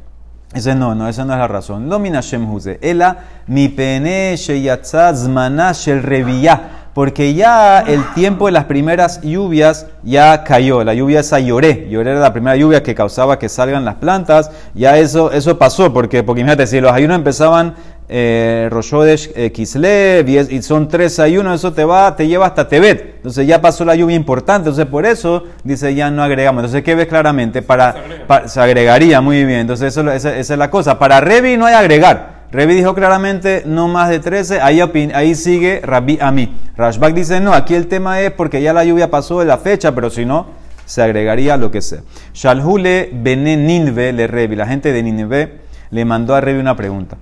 ese 0.53 0.75
no, 0.75 0.93
no, 0.93 1.08
esa 1.08 1.25
no 1.25 1.34
es 1.34 1.39
la 1.39 1.48
razón. 1.48 1.89
Lo 1.89 1.98
min 1.98 2.13
Hashem 2.13 2.50
huze. 2.51 2.77
Ela 2.82 3.17
mi 3.48 3.70
pene 3.70 4.36
sheyatza 4.38 5.13
zmana 5.13 5.74
shel 5.74 6.03
reviyah. 6.03 6.82
Porque 6.93 7.33
ya 7.33 7.79
el 7.79 8.03
tiempo 8.13 8.45
de 8.45 8.51
las 8.51 8.65
primeras 8.65 9.19
lluvias 9.21 9.88
ya 10.03 10.43
cayó. 10.43 10.83
La 10.83 10.93
lluvia 10.93 11.21
esa 11.21 11.39
lloré. 11.39 11.88
Lloré 11.89 12.12
era 12.12 12.19
la 12.19 12.33
primera 12.33 12.55
lluvia 12.55 12.83
que 12.83 12.93
causaba 12.93 13.39
que 13.39 13.50
salgan 13.50 13.83
las 13.83 13.95
plantas. 13.95 14.51
Ya 14.75 14.97
eso, 15.00 15.31
eso 15.31 15.57
pasó. 15.57 15.91
Porque, 15.91 16.21
porque 16.21 16.41
imagínate, 16.41 16.67
si 16.67 16.79
los 16.79 16.91
ayunos 16.91 17.17
empezaban 17.17 17.73
eh, 18.09 18.67
Roshodesh 18.69 19.31
eh, 19.35 19.51
Kislev 19.51 20.29
y, 20.29 20.62
son 20.62 20.88
tres 20.88 21.17
ayunos, 21.19 21.55
eso 21.55 21.73
te 21.73 21.83
va, 21.83 22.15
te 22.15 22.27
lleva 22.27 22.45
hasta 22.45 22.67
Tebet. 22.67 23.15
Entonces 23.15 23.47
ya 23.47 23.59
pasó 23.59 23.85
la 23.85 23.95
lluvia 23.95 24.15
importante. 24.15 24.69
Entonces 24.69 24.85
por 24.85 25.07
eso 25.07 25.45
dice 25.63 25.95
ya 25.95 26.12
no 26.12 26.21
agregamos. 26.21 26.62
Entonces, 26.62 26.83
¿qué 26.83 26.93
ves 26.93 27.07
claramente? 27.07 27.63
Para, 27.63 27.95
pa- 28.27 28.47
se 28.47 28.59
agregaría 28.62 29.19
muy 29.19 29.43
bien. 29.45 29.62
Entonces, 29.62 29.97
eso, 29.97 30.12
esa, 30.12 30.38
esa 30.38 30.53
es 30.53 30.59
la 30.59 30.69
cosa. 30.69 31.00
Para 31.00 31.19
Revi 31.21 31.57
no 31.57 31.65
hay 31.65 31.73
agregar. 31.73 32.32
Revi 32.53 32.75
dijo 32.75 32.93
claramente 32.93 33.63
no 33.65 33.88
más 33.88 34.10
de 34.10 34.19
13. 34.19 34.62
Ahí, 34.62 34.79
ahí 35.15 35.33
sigue 35.33 35.81
Rabbi 35.83 36.19
Ami. 36.22 36.55
Rashbak 36.77 37.15
dice 37.15 37.39
no, 37.39 37.51
aquí 37.51 37.74
el 37.74 37.88
tema 37.88 38.22
es 38.22 38.31
porque 38.31 38.62
ya 38.62 38.74
la 38.74 38.86
lluvia 38.86 39.10
pasó 39.10 39.39
de 39.39 39.45
la 39.45 39.57
fecha, 39.57 39.95
pero 39.95 40.12
si 40.12 40.24
no, 40.24 40.45
se 40.86 41.01
agregaría 41.01 41.57
lo 41.57 41.72
que 41.72 41.81
sea. 41.81 42.01
Shalhule 42.31 43.10
Bene 43.12 43.57
Ninve 43.57 44.13
le 44.13 44.27
Revi. 44.27 44.55
La 44.55 44.67
gente 44.67 44.93
de 44.93 45.01
Ninve 45.01 45.62
le 45.89 46.05
mandó 46.05 46.36
a 46.36 46.41
Revi 46.41 46.60
una 46.60 46.75
pregunta 46.75 47.17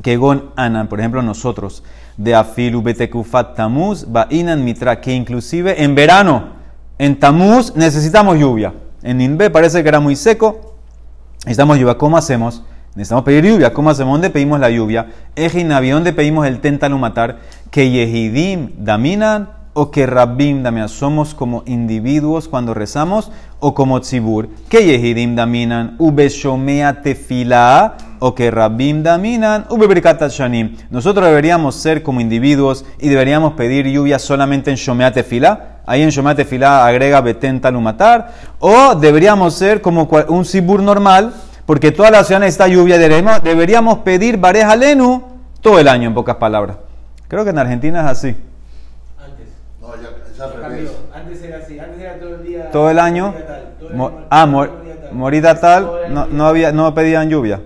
que 0.00 0.16
gon 0.16 0.50
anan, 0.54 0.86
por 0.86 1.00
ejemplo 1.00 1.22
nosotros, 1.22 1.82
de 2.16 2.34
afilu 2.34 2.82
betekufat 2.82 3.56
tamuz, 3.56 4.04
ba'inan 4.06 4.62
mitra, 4.62 5.00
que 5.00 5.12
inclusive 5.12 5.82
en 5.82 5.94
verano, 5.96 6.50
en 6.98 7.18
tamuz 7.18 7.74
necesitamos 7.74 8.38
lluvia. 8.38 8.74
En 9.02 9.18
Ninbe 9.18 9.50
parece 9.50 9.82
que 9.82 9.88
era 9.88 9.98
muy 9.98 10.14
seco, 10.14 10.76
necesitamos 11.38 11.78
lluvia. 11.78 11.98
¿Cómo 11.98 12.16
hacemos? 12.16 12.62
Necesitamos 12.96 13.24
pedir 13.24 13.44
lluvia. 13.44 13.74
¿Cómo 13.74 13.90
hacemos? 13.90 14.14
¿Dónde 14.14 14.30
pedimos 14.30 14.58
la 14.58 14.70
lluvia? 14.70 15.08
Ejinavi, 15.36 15.90
¿dónde 15.90 16.14
pedimos 16.14 16.46
el 16.46 16.60
tentalumatar? 16.60 17.40
Que 17.70 17.90
yehidim 17.90 18.70
daminan 18.78 19.50
o 19.74 19.90
que 19.90 20.06
rabbim 20.06 20.62
daminan. 20.62 20.88
¿Somos 20.88 21.34
como 21.34 21.62
individuos 21.66 22.48
cuando 22.48 22.72
rezamos 22.72 23.30
o 23.60 23.74
como 23.74 24.00
tzibur? 24.00 24.48
Que 24.70 24.86
yehidim 24.86 25.36
daminan 25.36 25.96
ubeshomea 25.98 27.02
tefila 27.02 27.98
o 28.18 28.34
que 28.34 28.50
rabbim 28.50 29.02
daminan 29.02 29.66
ubebrikat 29.68 30.30
shanim. 30.30 30.78
Nosotros 30.88 31.26
deberíamos 31.26 31.74
ser 31.74 32.02
como 32.02 32.22
individuos 32.22 32.86
y 32.98 33.10
deberíamos 33.10 33.52
pedir 33.52 33.86
lluvia 33.88 34.18
solamente 34.18 34.70
en 34.70 34.76
shomea 34.78 35.12
tefila. 35.12 35.82
Ahí 35.84 36.00
en 36.00 36.08
shomea 36.08 36.34
tefila 36.34 36.86
agrega 36.86 37.20
beten 37.20 37.60
talumatar. 37.60 38.32
O 38.58 38.94
deberíamos 38.94 39.52
ser 39.52 39.82
como 39.82 40.08
un 40.28 40.44
tzibur 40.44 40.82
normal 40.82 41.34
porque 41.66 41.90
toda 41.92 42.10
la 42.10 42.24
ciudad 42.24 42.40
necesita 42.40 42.68
lluvia. 42.68 42.96
Deberíamos, 42.96 43.42
deberíamos 43.42 43.98
pedir 43.98 44.38
bareja 44.38 44.76
lenu 44.76 45.22
todo 45.60 45.78
el 45.78 45.88
año, 45.88 46.08
en 46.08 46.14
pocas 46.14 46.36
palabras. 46.36 46.76
Creo 47.28 47.42
que 47.44 47.50
en 47.50 47.58
Argentina 47.58 48.00
es 48.00 48.06
así. 48.06 48.36
Antes. 49.18 49.48
No, 49.80 49.88
ya, 49.96 50.46
revés. 50.46 50.92
Antes 51.12 51.42
era 51.42 51.58
así. 51.58 51.78
Antes 51.78 52.00
era 52.00 52.18
todo 52.20 52.36
el 52.36 52.42
día. 52.44 52.70
Todo 52.70 52.90
el 52.90 52.98
año. 53.00 53.34
todo 53.80 53.88
el 53.90 54.00
ah, 54.30 54.44
todo 54.44 54.52
mor- 54.52 54.70
el 54.78 54.84
día 54.84 55.60
tal. 55.60 55.90
no, 56.10 56.26
no, 56.26 56.46
había, 56.46 56.70
no 56.70 56.94
pedían 56.94 57.28
lluvia. 57.28 57.60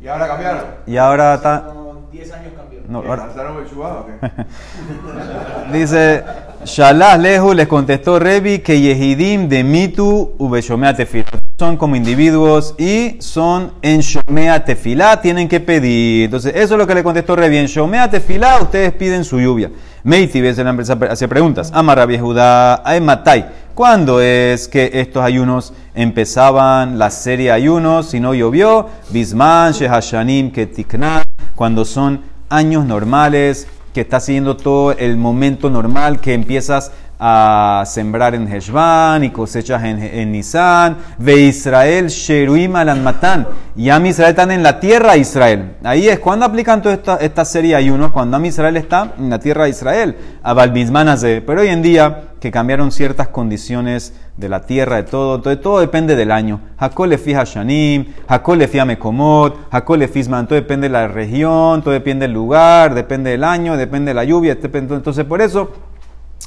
¿Y 0.00 0.06
ahora 0.06 0.28
cambiaron? 0.28 0.62
Y 0.86 0.96
ahora 0.96 1.34
está... 1.34 1.64
Como 1.66 2.08
10 2.12 2.32
años 2.32 2.52
cambió. 2.56 2.69
No, 2.90 3.02
¿Qué, 3.02 3.08
ahora-. 3.08 3.28
Dice, 5.72 6.24
Shalah 6.64 7.16
Lehu 7.16 7.54
les 7.54 7.68
contestó 7.68 8.18
Revi 8.18 8.58
que 8.58 8.80
Yehidim 8.80 9.48
de 9.48 9.62
Mitu 9.62 10.34
Ubeshomea 10.38 10.96
Tefilá. 10.96 11.28
Son 11.56 11.76
como 11.76 11.94
individuos 11.94 12.74
y 12.78 13.16
son 13.20 13.74
en 13.82 14.00
Shomea 14.00 14.64
Tefilá, 14.64 15.20
tienen 15.20 15.48
que 15.48 15.60
pedir. 15.60 16.24
Entonces, 16.24 16.52
eso 16.56 16.74
es 16.74 16.78
lo 16.78 16.86
que 16.86 16.96
le 16.96 17.04
contestó 17.04 17.36
Revi. 17.36 17.58
En 17.58 17.66
Shomea 17.66 18.10
Tefilá, 18.10 18.58
ustedes 18.60 18.92
piden 18.92 19.24
su 19.24 19.38
lluvia. 19.38 19.70
Meiti 20.02 20.40
ves 20.40 20.58
la 20.58 20.70
empresa 20.70 20.98
hace 21.08 21.28
preguntas. 21.28 21.70
Amar 21.72 21.98
Rabbi 21.98 22.18
Judá, 22.18 22.82
ay 22.84 23.00
Matai. 23.00 23.46
¿Cuándo 23.74 24.20
es 24.20 24.66
que 24.66 24.90
estos 24.94 25.22
ayunos 25.22 25.72
empezaban 25.94 26.98
la 26.98 27.10
serie 27.10 27.46
de 27.46 27.52
ayunos 27.52 28.10
si 28.10 28.18
no 28.18 28.34
llovió? 28.34 28.88
Bisman, 29.10 29.72
Shehashanim, 29.72 30.50
Ketikna, 30.50 31.22
cuando 31.54 31.84
son 31.84 32.29
años 32.50 32.84
normales, 32.84 33.66
que 33.94 34.02
está 34.02 34.20
siguiendo 34.20 34.56
todo 34.56 34.92
el 34.92 35.16
momento 35.16 35.70
normal, 35.70 36.20
que 36.20 36.34
empiezas 36.34 36.92
a 37.22 37.84
sembrar 37.84 38.34
en 38.34 38.50
Heshvan 38.50 39.22
y 39.24 39.30
cosechas 39.30 39.84
en, 39.84 40.02
en 40.02 40.32
Nisan, 40.32 40.96
ve 41.18 41.42
Israel, 41.42 42.08
Sheruim 42.08 42.74
Alanmatan, 42.74 43.46
y 43.76 43.90
Am 43.90 44.06
Israel 44.06 44.30
están 44.30 44.50
en 44.50 44.62
la 44.62 44.80
tierra 44.80 45.12
de 45.12 45.18
Israel. 45.18 45.72
Ahí 45.84 46.08
es 46.08 46.18
cuando 46.18 46.46
aplican 46.46 46.80
toda 46.80 46.94
esta, 46.94 47.16
esta 47.16 47.44
serie 47.44 47.72
de 47.72 47.76
ayunos, 47.76 48.10
cuando 48.10 48.38
Am 48.38 48.44
Israel 48.46 48.78
está 48.78 49.12
en 49.18 49.28
la 49.28 49.38
tierra 49.38 49.64
de 49.64 49.70
Israel, 49.70 50.16
a 50.42 50.54
Balbizmanase. 50.54 51.42
Pero 51.46 51.60
hoy 51.60 51.68
en 51.68 51.82
día, 51.82 52.30
que 52.40 52.50
cambiaron 52.50 52.90
ciertas 52.90 53.28
condiciones 53.28 54.14
de 54.38 54.48
la 54.48 54.62
tierra, 54.62 54.96
de 54.96 55.02
todo, 55.02 55.36
entonces 55.36 55.60
todo 55.60 55.80
depende 55.80 56.16
del 56.16 56.30
año. 56.30 56.62
Hakol 56.78 57.10
le 57.10 57.18
fija 57.18 57.44
Shanim, 57.44 58.06
Hakol 58.28 58.60
le 58.60 58.66
fija 58.66 58.86
Mekomot, 58.86 59.68
Hakol 59.70 59.98
le 59.98 60.08
fisman, 60.08 60.46
todo 60.46 60.54
depende 60.54 60.88
de 60.88 60.92
la 60.94 61.06
región, 61.06 61.82
todo 61.82 61.92
depende 61.92 62.24
del 62.26 62.32
lugar, 62.32 62.94
depende 62.94 63.30
del 63.30 63.44
año, 63.44 63.76
depende 63.76 64.10
de 64.10 64.14
la 64.14 64.24
lluvia, 64.24 64.56
entonces 64.62 65.26
por 65.26 65.42
eso 65.42 65.89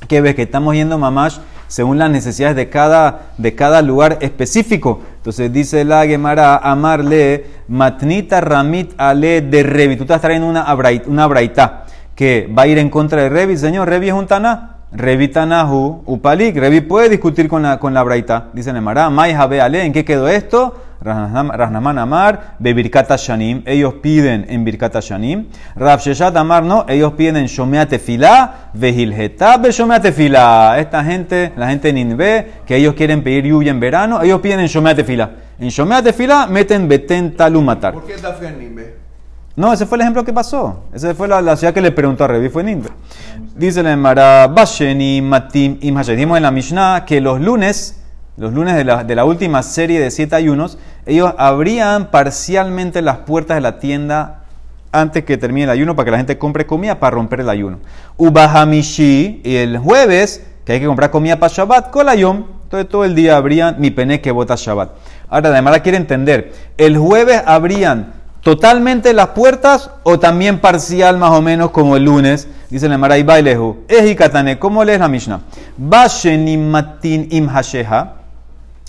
que 0.08 0.22
ves 0.22 0.36
que 0.36 0.44
estamos 0.44 0.76
yendo 0.76 0.98
mamash 0.98 1.38
según 1.68 1.98
las 1.98 2.12
necesidades 2.12 2.56
de 2.56 2.70
cada, 2.70 3.34
de 3.38 3.56
cada 3.56 3.82
lugar 3.82 4.20
específico. 4.22 5.02
Entonces 5.18 5.52
dice 5.52 5.84
la 5.84 6.06
Gemara, 6.06 6.58
amarle, 6.58 7.46
matnita 7.68 8.42
ramit 8.42 8.94
ale 8.98 9.42
de 9.42 9.64
Revi. 9.64 9.96
Tú 9.96 10.04
estás 10.04 10.22
trayendo 10.22 10.48
una, 10.48 10.64
abrait, 10.64 11.08
una 11.08 11.26
braita 11.26 11.86
que 12.16 12.48
va 12.56 12.64
a 12.64 12.68
ir 12.68 12.78
en 12.78 12.90
contra 12.90 13.24
de 13.24 13.30
Revi. 13.30 13.58
Señor, 13.58 13.90
Revi 13.90 14.10
es 14.10 14.14
un 14.14 14.28
taná. 14.28 14.78
Revi 14.92 15.30
tanahu 15.30 16.04
upalik. 16.06 16.56
Revi 16.58 16.82
puede 16.82 17.10
discutir 17.10 17.48
con 17.48 17.64
la, 17.64 17.80
con 17.80 17.94
la 17.94 18.04
braita. 18.04 18.50
Dice 18.54 18.72
la 18.72 18.78
Gemara, 18.78 19.10
mai 19.10 19.32
habe 19.34 19.60
ale. 19.60 19.84
¿En 19.84 19.94
qué 19.94 20.06
quedó 20.06 20.28
esto? 20.28 20.76
Rasnaman 21.04 21.98
Amar, 21.98 22.56
Bebirkata 22.60 23.18
Shanim, 23.18 23.64
ellos 23.66 23.96
piden 23.96 24.46
en 24.48 24.64
Birkata 24.64 25.00
Shanim. 25.02 25.48
Rav 25.76 26.00
Sheshat 26.00 26.36
Amar, 26.38 26.64
no, 26.64 26.86
ellos 26.88 27.14
piden 27.14 27.38
en 27.38 27.48
Shomea 27.48 27.88
Tefilá, 27.88 28.70
Vehilheta, 28.74 29.62
Shomea 29.70 30.02
Tefilá. 30.02 30.80
Esta 30.80 31.04
gente, 31.04 31.52
la 31.58 31.68
gente 31.70 31.90
de 31.90 31.94
Ninve, 31.94 32.52
que 32.66 32.78
ellos 32.78 32.94
quieren 32.96 33.24
pedir 33.24 33.46
lluvia 33.46 33.72
en 33.72 33.80
verano, 33.80 34.22
ellos 34.22 34.40
piden 34.42 34.62
en 34.62 34.68
Shomea 34.68 34.96
Tefilá. 34.96 35.32
En 35.60 35.70
Shomea 35.70 36.02
Tefilá 36.02 36.48
meten 36.48 36.88
Beten 36.88 37.36
Talumatar. 37.36 37.94
¿Por 37.94 38.06
qué 38.06 38.14
está 38.14 38.34
fe 38.34 38.48
en 38.48 38.60
Nimbe? 38.60 38.96
No, 39.56 39.72
ese 39.72 39.86
fue 39.86 39.98
el 39.98 40.02
ejemplo 40.02 40.24
que 40.24 40.34
pasó. 40.34 40.86
Esa 40.94 41.14
fue 41.14 41.28
la, 41.28 41.40
la 41.40 41.56
ciudad 41.56 41.74
que 41.74 41.82
le 41.82 41.92
preguntó 41.92 42.24
a 42.24 42.28
Revi, 42.28 42.50
fue 42.50 42.64
Ninve. 42.64 42.90
Dice 43.56 43.84
la 43.84 43.92
Emara, 43.92 44.48
Basheni 44.48 45.22
Matim 45.22 45.78
Im 45.82 45.96
Hashem. 45.96 46.16
Dijimos 46.16 46.38
en 46.38 46.44
la 46.44 46.50
Mishnah 46.50 47.06
que 47.06 47.22
los 47.22 47.40
lunes, 47.40 48.03
los 48.36 48.52
lunes 48.52 48.76
de 48.76 49.16
la, 49.16 49.26
última 49.26 49.62
serie 49.62 50.00
de 50.00 50.10
siete 50.10 50.36
ayunos, 50.36 50.80
ellos 51.06 51.34
abrían 51.38 52.10
parcialmente 52.10 53.02
las 53.02 53.18
puertas 53.20 53.56
de 53.56 53.62
la 53.62 53.78
tienda 53.78 54.40
antes 54.92 55.24
que 55.24 55.38
termine 55.38 55.66
el 55.66 55.70
ayuno 55.70 55.96
para 55.96 56.06
que 56.06 56.12
la 56.12 56.18
gente 56.18 56.38
compre 56.38 56.66
comida 56.66 57.00
para 57.00 57.16
romper 57.16 57.42
el 57.42 57.50
ayuno. 57.50 57.80
Ubahamishi, 58.18 59.42
y 59.44 59.56
el 59.58 59.78
jueves, 59.78 60.44
que 60.66 60.74
hay 60.74 60.80
que 60.80 60.88
comprar 60.88 61.12
comida 61.12 61.40
para 61.40 61.54
Shabbat, 61.54 61.92
Kolayom, 61.92 62.46
entonces 62.64 62.90
todo 62.90 63.06
el 63.06 63.14
día 63.14 63.38
abrían 63.38 63.76
mi 63.80 63.92
pene 63.92 64.20
que 64.20 64.32
vota 64.32 64.56
Shabbat. 64.58 64.92
Ahora, 65.30 65.56
Emara 65.58 65.82
quiere 65.82 65.98
entender, 65.98 66.54
el 66.78 66.98
jueves 66.98 67.42
abrían 67.46 68.14
totalmente 68.42 69.14
las 69.14 69.30
puertas 69.30 69.92
o 70.04 70.20
también 70.20 70.60
parcial 70.60 71.18
más 71.18 71.32
o 71.32 71.42
menos 71.42 71.72
como 71.72 71.98
el 71.98 72.06
lunes. 72.06 72.48
Dice 72.70 72.90
la 72.90 72.96
Emara, 72.96 73.18
y 73.20 73.24
bailehu, 73.24 73.84
eji 73.88 74.16
katane, 74.16 74.58
¿cómo 74.58 74.84
lees 74.84 75.00
la 75.00 75.08
Mishnah? 75.08 75.42
Bashenimatin 75.78 77.28
im 77.30 77.48
hasheha, 77.48 78.23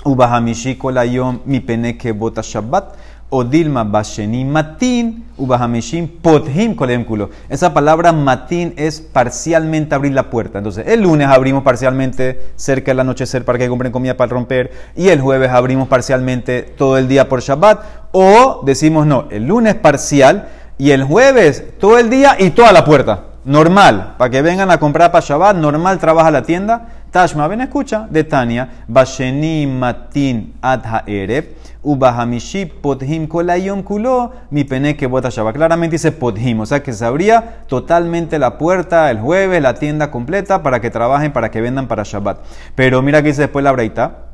ubahamishi 0.05 0.77
kolayom 0.77 1.41
mi 1.47 1.61
peneke 1.61 2.13
bota 2.13 2.43
shabbat, 2.43 2.95
o 3.31 3.43
dilma 3.43 3.85
basheni 3.85 4.45
matin, 4.45 5.25
ubahamishim 5.37 6.07
pothim 6.23 6.77
kolem 6.77 7.05
kulo. 7.05 7.31
Esa 7.49 7.75
palabra 7.75 8.13
matin 8.13 8.75
es 8.77 9.01
parcialmente 9.01 9.95
abrir 9.95 10.13
la 10.13 10.31
puerta. 10.31 10.59
Entonces, 10.59 10.87
el 10.87 11.03
lunes 11.03 11.27
abrimos 11.27 11.65
parcialmente 11.65 12.53
cerca 12.55 12.93
del 12.93 13.01
anochecer 13.01 13.45
para 13.45 13.59
que 13.59 13.69
compren 13.69 13.91
comida 13.91 14.17
para 14.17 14.31
romper, 14.31 14.71
y 14.95 15.09
el 15.09 15.21
jueves 15.21 15.51
abrimos 15.51 15.89
parcialmente 15.89 16.63
todo 16.63 16.97
el 16.97 17.09
día 17.09 17.29
por 17.29 17.41
Shabbat, 17.41 17.83
o 18.13 18.63
decimos 18.65 19.07
no, 19.07 19.27
el 19.31 19.47
lunes 19.47 19.75
parcial 19.75 20.49
y 20.79 20.93
el 20.93 21.03
jueves 21.03 21.65
todo 21.81 21.99
el 21.99 22.11
día 22.11 22.37
y 22.39 22.51
toda 22.51 22.73
la 22.73 22.85
puerta. 22.85 23.25
Normal, 23.45 24.15
para 24.17 24.31
que 24.31 24.43
vengan 24.43 24.71
a 24.71 24.79
comprar 24.79 25.11
para 25.11 25.27
Shabbat, 25.27 25.57
normal 25.57 25.99
trabaja 25.99 26.31
la 26.31 26.43
tienda. 26.43 26.89
Tashma, 27.15 27.47
ven, 27.47 27.61
escucha, 27.61 28.09
de 28.11 28.25
Tania, 28.25 28.69
Basheni 28.89 29.69
Matin 29.69 30.53
Adha 30.61 31.05
Erev, 31.07 31.45
Ubahamishi 31.81 32.67
Podhim 32.67 33.29
Kolayom 33.29 33.85
Kulo, 33.85 34.33
mi 34.51 34.65
pene 34.65 34.97
que. 34.97 35.09
Claramente 35.09 35.95
dice 35.95 36.11
Podhim, 36.11 36.59
o 36.59 36.67
sea 36.67 36.83
que 36.83 36.93
se 36.93 37.05
abría 37.05 37.61
totalmente 37.69 38.41
la 38.41 38.59
puerta 38.59 39.13
el 39.13 39.21
jueves, 39.21 39.63
la 39.63 39.75
tienda 39.75 40.11
completa, 40.11 40.65
para 40.65 40.81
que 40.81 40.91
trabajen, 40.91 41.33
para 41.33 41.53
que 41.53 41.61
vendan 41.61 41.87
para 41.87 42.03
Shabbat. 42.03 42.39
Pero 42.75 43.01
mira 43.01 43.23
que 43.23 43.29
dice 43.29 43.43
después 43.43 43.63
la 43.63 43.71
breita. 43.71 44.31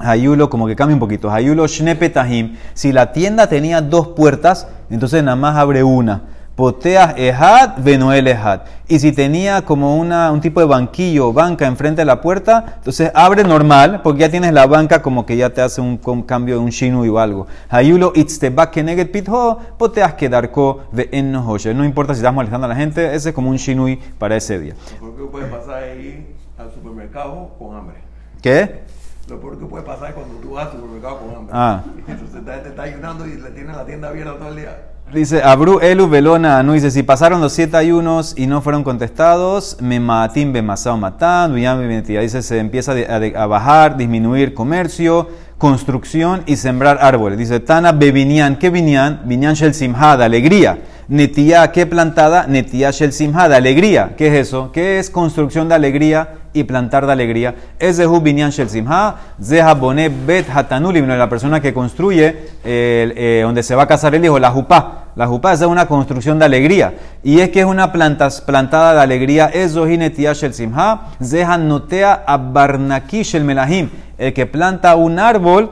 Hayulo, 0.00 0.48
como 0.48 0.66
que 0.66 0.74
cambia 0.74 0.94
un 0.94 1.00
poquito. 1.00 1.30
Hayulo 1.30 1.66
Shnepetahim. 1.66 2.56
Si 2.72 2.92
la 2.92 3.12
tienda 3.12 3.46
tenía 3.46 3.82
dos 3.82 4.08
puertas, 4.08 4.68
entonces 4.88 5.22
nada 5.22 5.36
más 5.36 5.56
abre 5.56 5.82
una. 5.82 6.22
Poteas 6.56 7.18
Ehad, 7.18 7.82
Benuel 7.84 8.28
Ehad. 8.28 8.62
Y 8.88 8.98
si 8.98 9.12
tenía 9.12 9.60
como 9.66 9.98
una, 9.98 10.32
un 10.32 10.40
tipo 10.40 10.58
de 10.60 10.66
banquillo 10.66 11.28
o 11.28 11.32
banca 11.34 11.66
enfrente 11.66 12.00
de 12.00 12.06
la 12.06 12.22
puerta, 12.22 12.76
entonces 12.78 13.12
abre 13.14 13.44
normal, 13.44 14.00
porque 14.02 14.20
ya 14.20 14.30
tienes 14.30 14.54
la 14.54 14.66
banca 14.66 15.02
como 15.02 15.26
que 15.26 15.36
ya 15.36 15.50
te 15.50 15.60
hace 15.60 15.82
un, 15.82 16.00
un 16.02 16.22
cambio 16.22 16.54
de 16.54 16.60
un 16.60 16.70
shinu 16.70 17.14
o 17.14 17.18
algo. 17.18 17.46
Hayulo 17.68 18.12
Itzteba 18.14 18.70
Keneget 18.70 19.12
Pitho, 19.12 19.58
Poteas 19.76 20.14
Kedarko 20.14 20.84
en 20.96 21.30
No 21.30 21.84
importa 21.84 22.14
si 22.14 22.20
estás 22.20 22.32
molestando 22.32 22.64
a 22.64 22.68
la 22.68 22.76
gente, 22.76 23.14
ese 23.14 23.28
es 23.28 23.34
como 23.34 23.50
un 23.50 23.56
shinui 23.56 23.96
para 24.18 24.34
ese 24.34 24.58
día. 24.58 24.74
¿Por 24.98 25.14
qué 25.14 25.24
puedes 25.30 25.50
pasar 25.50 25.82
ahí 25.82 26.34
al 26.56 26.72
supermercado 26.72 27.50
con 27.58 27.76
hambre? 27.76 27.96
¿Qué? 28.40 28.80
Lo 29.28 29.38
peor 29.40 29.58
que 29.58 29.66
puede 29.66 29.84
pasar 29.84 30.08
es 30.08 30.14
cuando 30.14 30.36
tú 30.36 30.52
vas 30.52 30.68
al 30.68 30.72
supermercado 30.72 31.18
con 31.18 31.36
hambre. 31.36 31.52
Ah. 31.52 31.82
Entonces 32.08 32.42
te, 32.42 32.50
te 32.50 32.68
está 32.70 32.82
ayunando 32.84 33.26
y 33.26 33.34
le 33.34 33.50
tienes 33.50 33.76
la 33.76 33.84
tienda 33.84 34.08
abierta 34.08 34.38
todo 34.38 34.48
el 34.48 34.56
día. 34.56 34.95
Dice, 35.12 35.40
Abru 35.40 35.78
Elu 35.78 36.08
Velona, 36.08 36.64
no 36.64 36.72
dice, 36.72 36.90
si 36.90 37.04
pasaron 37.04 37.40
los 37.40 37.52
siete 37.52 37.76
ayunos 37.76 38.34
y 38.36 38.48
no 38.48 38.60
fueron 38.60 38.82
contestados, 38.82 39.76
me 39.80 40.00
matim 40.00 40.52
be 40.52 40.62
masao 40.62 40.96
matan, 40.96 41.54
dice, 41.54 42.42
se 42.42 42.58
empieza 42.58 42.92
a, 42.92 43.42
a 43.42 43.46
bajar, 43.46 43.96
disminuir 43.96 44.52
comercio, 44.52 45.28
construcción 45.58 46.42
y 46.46 46.56
sembrar 46.56 46.98
árboles. 47.00 47.38
Dice, 47.38 47.60
Tana 47.60 47.92
bebinian, 47.92 48.56
¿qué 48.56 48.68
vinian? 48.68 49.22
Vinian 49.26 49.54
shel 49.54 49.74
simha, 49.74 50.16
de 50.16 50.24
alegría. 50.24 50.80
Netía, 51.06 51.70
¿qué 51.70 51.86
plantada? 51.86 52.48
Netía 52.48 52.90
shel 52.90 53.12
simha, 53.12 53.48
de 53.48 53.54
alegría. 53.54 54.14
¿Qué 54.16 54.26
es 54.26 54.48
eso? 54.48 54.72
¿Qué 54.72 54.98
es 54.98 55.08
construcción 55.08 55.68
de 55.68 55.76
alegría 55.76 56.45
y 56.56 56.64
plantar 56.64 57.06
de 57.06 57.12
alegría? 57.12 57.54
Es 57.78 58.00
Binian 58.22 58.50
shel 58.50 58.70
simha, 58.70 59.16
zeha 59.40 59.74
boné 59.74 60.08
bet 60.08 60.48
hatanuli, 60.48 61.02
la 61.02 61.28
persona 61.28 61.60
que 61.60 61.74
construye 61.74 62.34
eh, 62.64 63.40
donde 63.44 63.62
se 63.62 63.74
va 63.74 63.82
a 63.82 63.86
casar 63.86 64.14
el 64.14 64.24
hijo, 64.24 64.38
la 64.38 64.50
jupá. 64.50 65.04
La 65.14 65.26
jupá 65.26 65.52
es 65.52 65.60
una 65.62 65.86
construcción 65.86 66.38
de 66.38 66.44
alegría. 66.46 66.94
Y 67.22 67.40
es 67.40 67.50
que 67.50 67.60
es 67.60 67.66
una 67.66 67.92
plantas, 67.92 68.40
plantada 68.40 68.94
de 68.94 69.00
alegría. 69.00 69.46
Es 69.46 69.72
Zohinetia 69.72 70.32
shel 70.32 70.54
simha, 70.54 71.08
zeha 71.22 71.58
notea 71.58 72.24
abarnaki 72.26 73.22
shel 73.22 73.44
melahim. 73.44 73.90
El 74.18 74.32
que 74.32 74.46
planta 74.46 74.96
un 74.96 75.18
árbol 75.18 75.70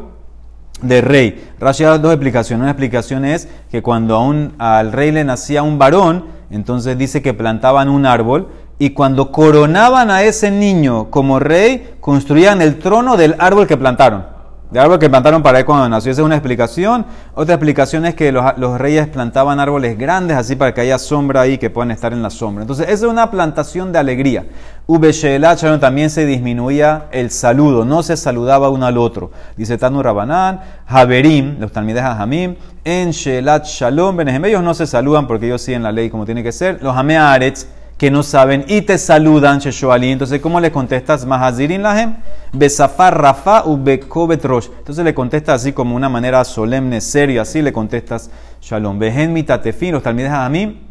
de 0.82 1.00
rey. 1.00 1.52
Rashi 1.58 1.84
da 1.84 1.98
dos 1.98 2.12
explicaciones. 2.12 2.62
Una 2.62 2.70
explicación 2.70 3.24
es 3.24 3.48
que 3.70 3.82
cuando 3.82 4.18
al 4.58 4.92
rey 4.92 5.12
le 5.12 5.24
nacía 5.24 5.62
un 5.62 5.78
varón, 5.78 6.26
entonces 6.50 6.96
dice 6.96 7.22
que 7.22 7.34
plantaban 7.34 7.88
un 7.88 8.06
árbol 8.06 8.48
y 8.78 8.90
cuando 8.90 9.30
coronaban 9.30 10.10
a 10.10 10.22
ese 10.22 10.50
niño 10.50 11.10
como 11.10 11.38
rey, 11.38 11.94
construían 12.00 12.60
el 12.62 12.78
trono 12.78 13.16
del 13.16 13.36
árbol 13.38 13.66
que 13.66 13.76
plantaron 13.76 14.34
de 14.74 14.80
árbol 14.80 14.98
que 14.98 15.08
plantaron 15.08 15.40
para 15.40 15.60
él 15.60 15.64
cuando 15.64 15.88
nació. 15.88 16.10
Esa 16.10 16.22
es 16.22 16.26
una 16.26 16.34
explicación. 16.34 17.06
Otra 17.36 17.54
explicación 17.54 18.06
es 18.06 18.16
que 18.16 18.32
los, 18.32 18.76
reyes 18.76 19.06
plantaban 19.06 19.60
árboles 19.60 19.96
grandes 19.96 20.36
así 20.36 20.56
para 20.56 20.74
que 20.74 20.80
haya 20.80 20.98
sombra 20.98 21.42
ahí, 21.42 21.58
que 21.58 21.70
puedan 21.70 21.92
estar 21.92 22.12
en 22.12 22.22
la 22.22 22.30
sombra. 22.30 22.62
Entonces, 22.62 22.86
esa 22.86 23.06
es 23.06 23.12
una 23.12 23.30
plantación 23.30 23.92
de 23.92 24.00
alegría. 24.00 24.46
Ubeshelat 24.88 25.60
también 25.78 26.10
se 26.10 26.26
disminuía 26.26 27.06
el 27.12 27.30
saludo, 27.30 27.84
no 27.84 28.02
se 28.02 28.16
saludaba 28.16 28.68
uno 28.68 28.84
al 28.84 28.98
otro. 28.98 29.30
Dice 29.56 29.78
Tanu 29.78 30.02
Rabanán, 30.02 30.60
Haberim, 30.88 31.60
los 31.60 31.70
talmides 31.70 32.02
Hamim, 32.02 32.56
en 32.84 33.12
Shelat 33.12 33.66
Shalom, 33.66 34.18
ellos 34.20 34.62
no 34.64 34.74
se 34.74 34.88
saludan 34.88 35.28
porque 35.28 35.46
ellos 35.46 35.62
siguen 35.62 35.84
la 35.84 35.92
ley 35.92 36.10
como 36.10 36.26
tiene 36.26 36.42
que 36.42 36.50
ser. 36.50 36.82
Los 36.82 36.96
Hamearetz, 36.96 37.68
que 38.04 38.10
no 38.10 38.22
saben 38.22 38.66
y 38.68 38.82
te 38.82 38.98
saludan, 38.98 39.60
Sheshoali. 39.60 40.12
Entonces, 40.12 40.38
¿cómo 40.38 40.60
le 40.60 40.70
contestas? 40.70 41.24
Mahazirin 41.24 41.82
lahem, 41.82 42.16
besafar 42.52 43.18
rafa 43.18 43.64
u 43.64 43.82
rosh. 44.42 44.68
Entonces 44.76 45.02
le 45.02 45.14
contestas 45.14 45.62
así 45.62 45.72
como 45.72 45.96
una 45.96 46.10
manera 46.10 46.44
solemne, 46.44 47.00
seria, 47.00 47.40
así 47.40 47.62
le 47.62 47.72
contestas 47.72 48.30
Shalom. 48.60 48.98
Behen 48.98 49.32
mitatefin, 49.32 49.92
los 49.92 50.02
talmides 50.02 50.32
a 50.32 50.46
mí 50.50 50.82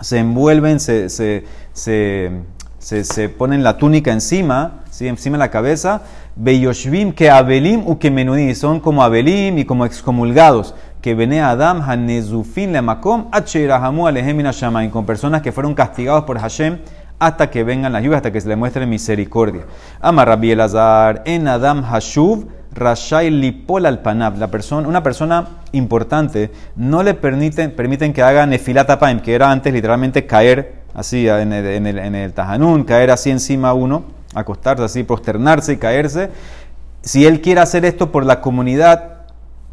se 0.00 0.18
envuelven, 0.18 0.78
se, 0.78 1.08
se, 1.08 1.42
se, 1.72 2.30
se, 2.78 3.28
ponen 3.28 3.64
la 3.64 3.76
túnica 3.76 4.12
encima, 4.12 4.84
¿sí? 4.92 5.08
encima 5.08 5.38
de 5.38 5.40
la 5.40 5.50
cabeza. 5.50 6.02
Beyoshvim 6.36 7.10
que 7.10 7.28
abelim 7.28 7.88
u 7.88 7.98
que 7.98 8.12
menudim, 8.12 8.54
son 8.54 8.78
como 8.78 9.02
abelim 9.02 9.58
y 9.58 9.64
como 9.64 9.84
excomulgados 9.84 10.76
que 11.06 11.14
vene 11.14 11.40
Adam 11.40 11.82
hanezufin 11.82 12.72
le 12.72 12.82
makom 12.82 13.30
shamayim, 13.30 14.90
con 14.90 15.06
personas 15.06 15.40
que 15.40 15.52
fueron 15.52 15.72
castigados 15.72 16.24
por 16.24 16.36
Hashem 16.36 16.78
hasta 17.20 17.48
que 17.48 17.62
vengan 17.62 17.92
las 17.92 18.02
lluvias, 18.02 18.16
hasta 18.16 18.32
que 18.32 18.40
se 18.40 18.48
le 18.48 18.56
muestre 18.56 18.86
misericordia. 18.86 19.66
Ama 20.00 20.24
Rabbi 20.24 20.50
Elazar, 20.50 21.22
en 21.24 21.46
Adam 21.46 21.84
Hashuv, 21.84 22.48
Rashai 22.72 23.30
Lipol 23.30 23.86
al 23.86 24.00
Panab, 24.00 24.36
la 24.36 24.48
persona, 24.48 24.88
una 24.88 25.04
persona 25.04 25.46
importante, 25.70 26.50
no 26.74 27.04
le 27.04 27.14
permiten, 27.14 27.76
permiten 27.76 28.12
que 28.12 28.24
haga 28.24 28.44
Nefilat 28.44 28.98
Paim, 28.98 29.20
que 29.20 29.32
era 29.32 29.52
antes 29.52 29.72
literalmente 29.72 30.26
caer 30.26 30.82
así 30.92 31.28
en 31.28 31.52
el, 31.52 31.66
en 31.66 31.86
el, 31.86 31.98
en 32.00 32.16
el 32.16 32.32
Tajanún, 32.32 32.82
caer 32.82 33.12
así 33.12 33.30
encima 33.30 33.72
uno, 33.74 34.06
acostarse 34.34 34.82
así, 34.82 35.04
prosternarse 35.04 35.74
y 35.74 35.76
caerse. 35.76 36.30
Si 37.02 37.24
él 37.24 37.40
quiere 37.42 37.60
hacer 37.60 37.84
esto 37.84 38.10
por 38.10 38.26
la 38.26 38.40
comunidad, 38.40 39.15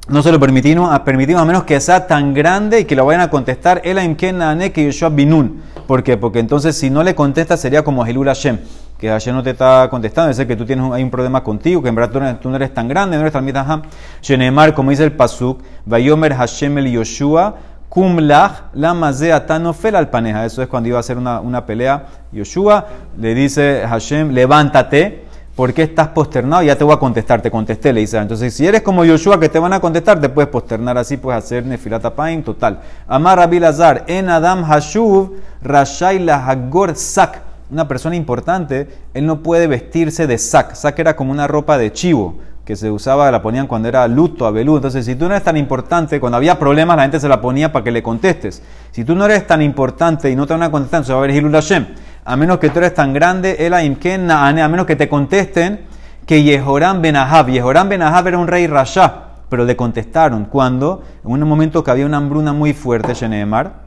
no 0.09 0.21
se 0.21 0.31
lo 0.33 0.39
permitimos, 0.39 0.99
permitimos 0.99 1.41
a 1.41 1.45
menos 1.45 1.63
que 1.63 1.79
sea 1.79 2.07
tan 2.07 2.33
grande 2.33 2.81
y 2.81 2.85
que 2.85 2.95
lo 2.95 3.05
vayan 3.05 3.21
a 3.21 3.29
contestar 3.29 3.81
el 3.85 4.15
que 4.17 4.85
Yoshua 4.85 5.09
Binun. 5.09 5.61
¿Por 5.87 6.03
qué? 6.03 6.17
Porque 6.17 6.39
entonces 6.39 6.75
si 6.75 6.89
no 6.89 7.03
le 7.03 7.15
contesta 7.15 7.55
sería 7.55 7.83
como 7.83 8.05
Hilul 8.05 8.27
Hashem, 8.27 8.57
que 8.97 9.07
Hashem 9.07 9.33
no 9.33 9.43
te 9.43 9.51
está 9.51 9.87
contestando, 9.89 10.31
es 10.31 10.45
que 10.45 10.55
tú 10.57 10.65
tienes 10.65 10.91
hay 10.91 11.03
un 11.03 11.09
problema 11.09 11.41
contigo, 11.41 11.81
que 11.81 11.89
en 11.89 11.95
verdad 11.95 12.37
tú 12.41 12.49
no 12.49 12.55
eres, 12.57 12.73
tan 12.73 12.87
grande, 12.89 13.15
no 13.15 13.21
eres 13.21 13.33
tan 13.33 13.45
mitajam. 13.45 13.83
Shenemar, 14.21 14.73
como 14.73 14.91
dice 14.91 15.05
el 15.05 15.13
Pasuk, 15.13 15.61
Vayomer 15.85 16.33
Hashem 16.33 16.77
el 16.79 16.91
Yoshua, 16.91 17.55
Kumlach 17.87 18.73
la 18.73 18.93
mazea 18.93 19.45
tanofel 19.45 19.95
al 19.95 20.09
paneja. 20.09 20.45
Eso 20.45 20.61
es 20.61 20.67
cuando 20.67 20.89
iba 20.89 20.97
a 20.97 21.01
hacer 21.01 21.17
una, 21.17 21.39
una 21.39 21.65
pelea. 21.65 22.07
Yoshua 22.31 22.87
le 23.17 23.35
dice 23.35 23.83
Hashem, 23.87 24.31
levántate 24.31 25.22
¿Por 25.55 25.71
qué 25.71 25.83
estás 25.83 26.07
posternado? 26.07 26.63
Ya 26.63 26.75
te 26.75 26.83
voy 26.83 26.95
a 26.95 26.97
contestar, 26.97 27.39
te 27.39 27.51
contesté, 27.51 27.93
le 27.93 28.01
dice. 28.01 28.17
Entonces, 28.17 28.55
si 28.55 28.65
eres 28.65 28.81
como 28.81 29.05
Yoshua 29.05 29.39
que 29.39 29.49
te 29.49 29.59
van 29.59 29.71
a 29.71 29.79
contestar, 29.79 30.19
te 30.19 30.27
puedes 30.27 30.49
posternar 30.49 30.97
así, 30.97 31.15
puedes 31.15 31.43
hacer 31.43 31.63
nefilata 31.63 32.15
paim, 32.15 32.41
total. 32.41 32.79
Amar 33.07 33.37
Rabbi 33.37 33.59
Lazar, 33.59 34.03
en 34.07 34.29
Adam 34.29 34.63
Hashuv, 34.63 35.33
Rashai 35.61 36.17
Lahagor 36.17 36.95
Sak. 36.95 37.43
Una 37.69 37.87
persona 37.87 38.15
importante, 38.15 38.87
él 39.13 39.27
no 39.27 39.43
puede 39.43 39.67
vestirse 39.67 40.25
de 40.25 40.39
sak. 40.39 40.73
Sak 40.73 40.97
era 40.97 41.15
como 41.15 41.31
una 41.31 41.45
ropa 41.45 41.77
de 41.77 41.93
chivo 41.93 42.35
que 42.65 42.75
se 42.75 42.89
usaba, 42.89 43.29
la 43.29 43.43
ponían 43.43 43.67
cuando 43.67 43.87
era 43.89 44.07
luto, 44.07 44.47
abelú. 44.47 44.77
Entonces, 44.77 45.05
si 45.05 45.13
tú 45.13 45.25
no 45.25 45.35
eres 45.35 45.43
tan 45.43 45.57
importante, 45.57 46.19
cuando 46.19 46.37
había 46.37 46.57
problemas, 46.57 46.97
la 46.97 47.03
gente 47.03 47.19
se 47.19 47.27
la 47.27 47.41
ponía 47.41 47.71
para 47.71 47.83
que 47.83 47.91
le 47.91 48.01
contestes. 48.01 48.63
Si 48.91 49.05
tú 49.05 49.13
no 49.13 49.25
eres 49.25 49.45
tan 49.45 49.61
importante 49.61 50.31
y 50.31 50.35
no 50.35 50.47
te 50.47 50.53
van 50.53 50.63
a 50.63 50.71
contestar, 50.71 51.05
se 51.05 51.13
va 51.13 51.19
a 51.19 51.21
ver 51.21 51.31
Hilul 51.31 51.51
Hashem 51.51 51.85
a 52.25 52.35
menos 52.35 52.59
que 52.59 52.69
tú 52.69 52.79
eres 52.79 52.93
tan 52.93 53.13
grande, 53.13 53.57
el 53.59 53.73
a 53.73 54.67
menos 54.69 54.85
que 54.85 54.95
te 54.95 55.09
contesten 55.09 55.81
que 56.25 56.41
Yehoram 56.43 57.01
ben 57.01 57.15
Ahab. 57.15 57.49
Yehoram 57.49 57.91
era 57.91 58.37
un 58.37 58.47
rey 58.47 58.67
rasha, 58.67 59.13
pero 59.49 59.65
le 59.65 59.75
contestaron 59.75 60.45
cuando, 60.45 61.03
en 61.25 61.31
un 61.31 61.47
momento 61.47 61.83
que 61.83 61.91
había 61.91 62.05
una 62.05 62.17
hambruna 62.17 62.53
muy 62.53 62.73
fuerte, 62.73 63.13
Sheneemar, 63.13 63.83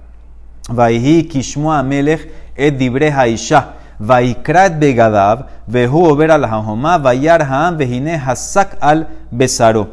Vaihi 0.68 1.28
kishmoa 1.28 1.82
melech 1.82 2.28
et 2.56 2.76
dibre 2.76 3.10
haisha. 3.10 3.74
Vaikrat 3.98 4.78
begadav, 4.78 5.46
vehu 5.66 6.04
over 6.04 6.30
al 6.30 6.42
vayar 7.02 7.42
haan, 7.42 7.78
vehine 7.78 8.16
hasak 8.16 8.76
al 8.80 9.08
besaro. 9.30 9.88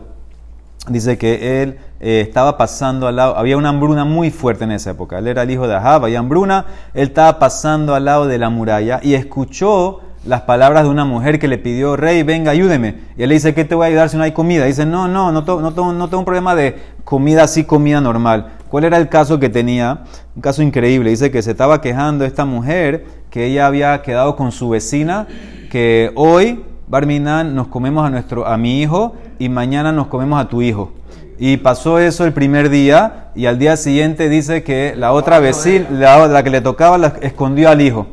Dice 0.89 1.17
que 1.17 1.61
él 1.61 1.79
eh, 2.05 2.19
estaba 2.19 2.57
pasando 2.57 3.07
al 3.07 3.15
lado, 3.15 3.37
había 3.37 3.55
una 3.55 3.69
hambruna 3.69 4.03
muy 4.03 4.29
fuerte 4.29 4.65
en 4.65 4.71
esa 4.73 4.91
época. 4.91 5.19
Él 5.19 5.27
era 5.27 5.43
el 5.43 5.49
hijo 5.51 5.67
de 5.69 5.75
Ahab, 5.75 6.03
había 6.03 6.19
hambruna, 6.19 6.65
él 6.93 7.07
estaba 7.07 7.39
pasando 7.39 7.95
al 7.95 8.03
lado 8.03 8.27
de 8.27 8.37
la 8.37 8.49
muralla 8.49 8.99
y 9.01 9.13
escuchó 9.13 10.01
las 10.25 10.41
palabras 10.41 10.83
de 10.83 10.89
una 10.89 11.05
mujer 11.05 11.39
que 11.39 11.47
le 11.47 11.57
pidió, 11.57 11.95
rey, 11.95 12.23
venga, 12.23 12.51
ayúdeme. 12.51 12.95
Y 13.17 13.23
él 13.23 13.29
le 13.29 13.35
dice, 13.35 13.53
¿qué 13.53 13.63
te 13.65 13.73
voy 13.75 13.85
a 13.85 13.87
ayudar 13.87 14.09
si 14.09 14.17
no 14.17 14.23
hay 14.23 14.33
comida? 14.33 14.65
dice, 14.65 14.85
no, 14.85 15.07
no, 15.07 15.31
no, 15.31 15.43
to- 15.45 15.61
no, 15.61 15.73
to- 15.73 15.93
no 15.93 16.07
tengo 16.07 16.19
un 16.19 16.25
problema 16.25 16.55
de 16.55 16.77
comida 17.05 17.43
así, 17.43 17.63
comida 17.63 18.01
normal. 18.01 18.47
¿Cuál 18.69 18.83
era 18.85 18.97
el 18.97 19.07
caso 19.07 19.39
que 19.39 19.49
tenía? 19.49 20.03
Un 20.35 20.41
caso 20.41 20.61
increíble. 20.61 21.09
Dice 21.09 21.31
que 21.31 21.41
se 21.41 21.51
estaba 21.51 21.79
quejando 21.81 22.25
esta 22.25 22.43
mujer 22.45 23.05
que 23.29 23.45
ella 23.45 23.65
había 23.67 24.01
quedado 24.01 24.35
con 24.35 24.51
su 24.51 24.69
vecina, 24.69 25.27
que 25.69 26.11
hoy, 26.15 26.63
Barminan, 26.87 27.55
nos 27.55 27.67
comemos 27.67 28.05
a, 28.05 28.09
nuestro, 28.09 28.45
a 28.45 28.57
mi 28.57 28.81
hijo 28.81 29.15
y 29.39 29.47
mañana 29.49 29.91
nos 29.91 30.07
comemos 30.07 30.39
a 30.41 30.47
tu 30.47 30.61
hijo. 30.61 30.91
Y 31.39 31.57
pasó 31.57 31.99
eso 31.99 32.25
el 32.25 32.33
primer 32.33 32.69
día 32.69 33.31
y 33.35 33.47
al 33.47 33.59
día 33.59 33.77
siguiente 33.77 34.29
dice 34.29 34.63
que 34.63 34.93
la 34.95 35.13
otra 35.13 35.39
vecina, 35.39 35.87
la, 35.91 36.27
la 36.27 36.43
que 36.43 36.49
le 36.49 36.61
tocaba, 36.61 36.97
la 36.97 37.13
escondió 37.21 37.69
al 37.69 37.81
hijo. 37.81 38.07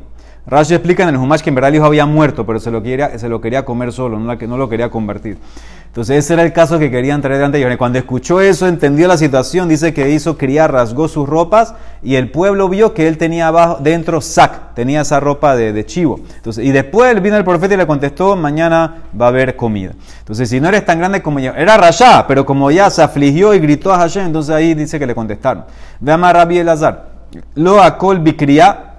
Rashi 0.50 0.74
explica 0.74 1.04
en 1.04 1.10
el 1.10 1.16
Humash 1.16 1.42
que 1.42 1.50
en 1.50 1.54
verdad 1.54 1.68
el 1.68 1.76
hijo 1.76 1.84
había 1.84 2.06
muerto, 2.06 2.44
pero 2.44 2.58
se 2.58 2.72
lo 2.72 2.82
quería, 2.82 3.16
se 3.18 3.28
lo 3.28 3.40
quería 3.40 3.64
comer 3.64 3.92
solo, 3.92 4.18
no, 4.18 4.26
la 4.26 4.34
no 4.34 4.56
lo 4.56 4.68
quería 4.68 4.90
convertir. 4.90 5.38
Entonces 5.86 6.24
ese 6.24 6.34
era 6.34 6.42
el 6.42 6.52
caso 6.52 6.78
que 6.78 6.90
querían 6.90 7.20
traer 7.22 7.50
de 7.50 7.58
ellos. 7.58 7.76
Cuando 7.76 7.98
escuchó 7.98 8.40
eso, 8.40 8.66
entendió 8.66 9.06
la 9.06 9.16
situación, 9.16 9.68
dice 9.68 9.94
que 9.94 10.10
hizo 10.10 10.36
criar, 10.36 10.72
rasgó 10.72 11.06
sus 11.06 11.28
ropas 11.28 11.74
y 12.02 12.16
el 12.16 12.30
pueblo 12.30 12.68
vio 12.68 12.94
que 12.94 13.06
él 13.06 13.16
tenía 13.16 13.46
abajo, 13.46 13.78
dentro 13.80 14.20
sac, 14.20 14.74
tenía 14.74 15.00
esa 15.02 15.20
ropa 15.20 15.54
de, 15.54 15.72
de 15.72 15.86
chivo. 15.86 16.20
Y 16.58 16.70
después 16.70 17.20
vino 17.22 17.36
el 17.36 17.44
profeta 17.44 17.74
y 17.74 17.76
le 17.76 17.86
contestó, 17.86 18.34
mañana 18.34 19.02
va 19.20 19.26
a 19.26 19.28
haber 19.28 19.54
comida. 19.54 19.92
Entonces 20.18 20.48
si 20.48 20.60
no 20.60 20.68
eres 20.68 20.84
tan 20.84 20.98
grande 20.98 21.22
como 21.22 21.38
yo, 21.38 21.52
era 21.54 21.76
Rasha, 21.76 22.26
pero 22.26 22.44
como 22.44 22.72
ya 22.72 22.90
se 22.90 23.02
afligió 23.02 23.54
y 23.54 23.60
gritó 23.60 23.92
a 23.92 23.98
Hashem, 23.98 24.26
entonces 24.26 24.54
ahí 24.54 24.74
dice 24.74 24.98
que 24.98 25.06
le 25.06 25.14
contestaron. 25.14 25.64
Ve 26.00 26.12
a 26.12 26.32
Rabbi 26.32 26.58
Elazar, 26.58 27.08
lo 27.54 27.82
acol 27.82 28.18
bikriya, 28.20 28.89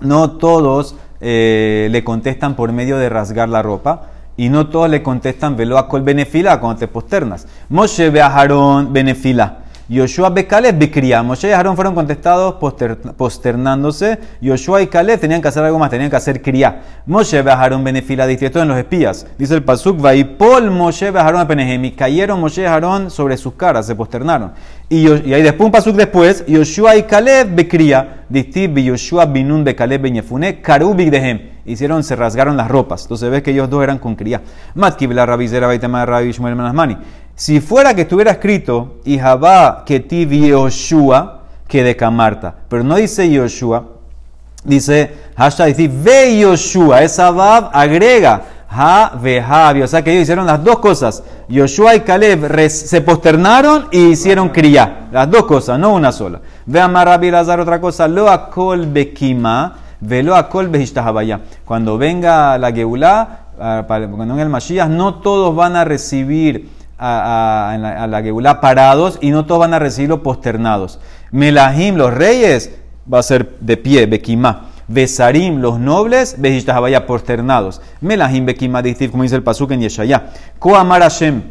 no 0.00 0.32
todos 0.32 0.96
eh, 1.20 1.88
le 1.90 2.04
contestan 2.04 2.54
por 2.56 2.72
medio 2.72 2.98
de 2.98 3.08
rasgar 3.08 3.48
la 3.48 3.62
ropa 3.62 4.08
y 4.36 4.48
no 4.48 4.68
todos 4.68 4.88
le 4.88 5.02
contestan 5.02 5.56
velo 5.56 5.76
a 5.76 5.88
col 5.88 6.02
benefila 6.02 6.60
cuando 6.60 6.78
te 6.78 6.88
posternas. 6.88 7.46
Moshe 7.68 8.10
ve 8.10 8.22
a 8.22 8.46
benefila. 8.90 9.58
Yoshua 9.90 10.30
be 10.30 10.46
Caleb 10.46 10.78
bikriya. 10.78 11.20
Moshe 11.24 11.48
y 11.48 11.50
Aarón 11.50 11.74
fueron 11.74 11.96
contestados 11.96 12.54
poster- 12.60 12.96
posternándose. 13.16 14.20
Yoshua 14.40 14.82
y 14.82 14.86
Caleb 14.86 15.18
tenían 15.18 15.42
que 15.42 15.48
hacer 15.48 15.64
algo 15.64 15.80
más, 15.80 15.90
tenían 15.90 16.08
que 16.08 16.14
hacer 16.14 16.40
kriya. 16.40 16.80
Moshe 17.06 17.40
a 17.40 17.42
Aarón 17.42 17.82
benefila. 17.82 18.30
Esto 18.30 18.62
en 18.62 18.68
los 18.68 18.78
espías. 18.78 19.26
Dice 19.36 19.54
el 19.54 19.64
pasuk 19.64 20.00
Vaipol 20.00 20.70
Moshe 20.70 21.08
a 21.08 21.20
Aarón 21.20 21.40
a 21.40 21.96
cayeron 21.96 22.40
Moshe 22.40 22.62
y 22.62 22.66
Aarón 22.66 23.10
sobre 23.10 23.36
sus 23.36 23.54
caras, 23.54 23.86
se 23.86 23.96
posternaron. 23.96 24.52
Y, 24.88 25.08
y 25.08 25.34
ahí 25.34 25.42
después 25.42 25.66
un 25.66 25.72
pasuk 25.72 25.96
después, 25.96 26.44
Yoshua 26.46 26.94
y 26.96 27.02
Caleb 27.02 27.52
bekria. 27.52 28.16
Distib 28.28 28.78
Yoshua 28.78 29.26
binun 29.26 29.64
be 29.64 29.74
Caleb 29.74 30.02
ben 30.02 30.14
Yefune, 30.14 30.60
karubik 30.60 31.10
dehem. 31.10 31.50
Hicieron, 31.66 32.02
se 32.02 32.16
rasgaron 32.16 32.56
las 32.56 32.68
ropas. 32.68 33.02
Entonces 33.02 33.30
ves 33.30 33.42
que 33.42 33.50
ellos 33.50 33.68
dos 33.68 33.82
eran 33.82 33.98
con 33.98 34.16
cría. 34.16 34.40
Matkib 34.74 35.12
la 35.12 35.26
rabizera 35.26 35.66
baitema 35.66 36.04
rabbi 36.06 36.32
Shmuel 36.32 36.56
Manasmani. 36.56 36.96
Si 37.40 37.58
fuera 37.62 37.94
que 37.94 38.02
estuviera 38.02 38.32
escrito, 38.32 38.96
y 39.02 39.18
Jabá 39.18 39.82
que 39.86 39.98
ti 40.00 40.26
Yoshua, 40.26 41.40
que 41.66 41.82
de 41.82 41.96
Camarta. 41.96 42.54
Pero 42.68 42.84
no 42.84 42.96
dice 42.96 43.30
Yoshua, 43.30 43.82
dice 44.62 45.10
hashtag 45.38 45.68
dice 45.74 45.88
ve 45.90 46.38
Yoshua. 46.38 47.02
Esa 47.02 47.30
Bab 47.30 47.70
agrega 47.72 48.42
ha 48.68 49.12
ve. 49.18 49.42
O 49.82 49.88
sea 49.88 50.04
que 50.04 50.10
ellos 50.10 50.24
hicieron 50.24 50.44
las 50.44 50.62
dos 50.62 50.80
cosas. 50.80 51.22
Yoshua 51.48 51.94
y 51.94 52.00
Caleb 52.00 52.44
res- 52.44 52.78
se 52.90 53.00
posternaron 53.00 53.86
y 53.90 54.08
hicieron 54.08 54.50
cría. 54.50 55.08
Las 55.10 55.30
dos 55.30 55.44
cosas, 55.46 55.78
no 55.78 55.94
una 55.94 56.12
sola. 56.12 56.42
Ve 56.66 56.78
a 56.78 56.88
Lazar 56.88 57.58
otra 57.58 57.80
cosa. 57.80 58.06
Lo 58.06 58.28
akol 58.28 58.84
bekima. 58.84 59.78
Velo 59.98 60.36
akol 60.36 60.68
behishtahabaya. 60.68 61.40
Cuando 61.64 61.96
venga 61.96 62.58
la 62.58 62.70
Geulá, 62.70 63.46
ah, 63.58 63.84
cuando 63.86 64.26
venga 64.26 64.42
el 64.42 64.50
Mashiach, 64.50 64.90
no 64.90 65.14
todos 65.14 65.56
van 65.56 65.74
a 65.76 65.86
recibir 65.86 66.79
a, 67.00 67.76
la, 67.78 68.04
a 68.04 68.06
la 68.06 68.22
Geulá 68.22 68.60
parados 68.60 69.18
y 69.22 69.30
no 69.30 69.46
todos 69.46 69.60
van 69.60 69.74
a 69.74 69.78
recibirlo 69.78 70.22
posternados. 70.22 71.00
Melahim, 71.30 71.96
los 71.96 72.12
reyes, 72.12 72.72
va 73.12 73.20
a 73.20 73.22
ser 73.22 73.56
de 73.60 73.76
pie, 73.76 74.06
Bekimá. 74.06 74.66
Besarim, 74.86 75.60
los 75.60 75.78
nobles, 75.78 76.36
Behishtahabaya, 76.38 77.06
posternados. 77.06 77.80
Melahim, 78.00 78.46
Bekimá, 78.46 78.82
como 79.10 79.22
dice 79.22 79.36
el 79.36 79.42
Pasuk 79.42 79.70
en 79.70 79.80
Yeshaya. 79.80 80.30
Koamar 80.58 81.02
Hashem. 81.02 81.42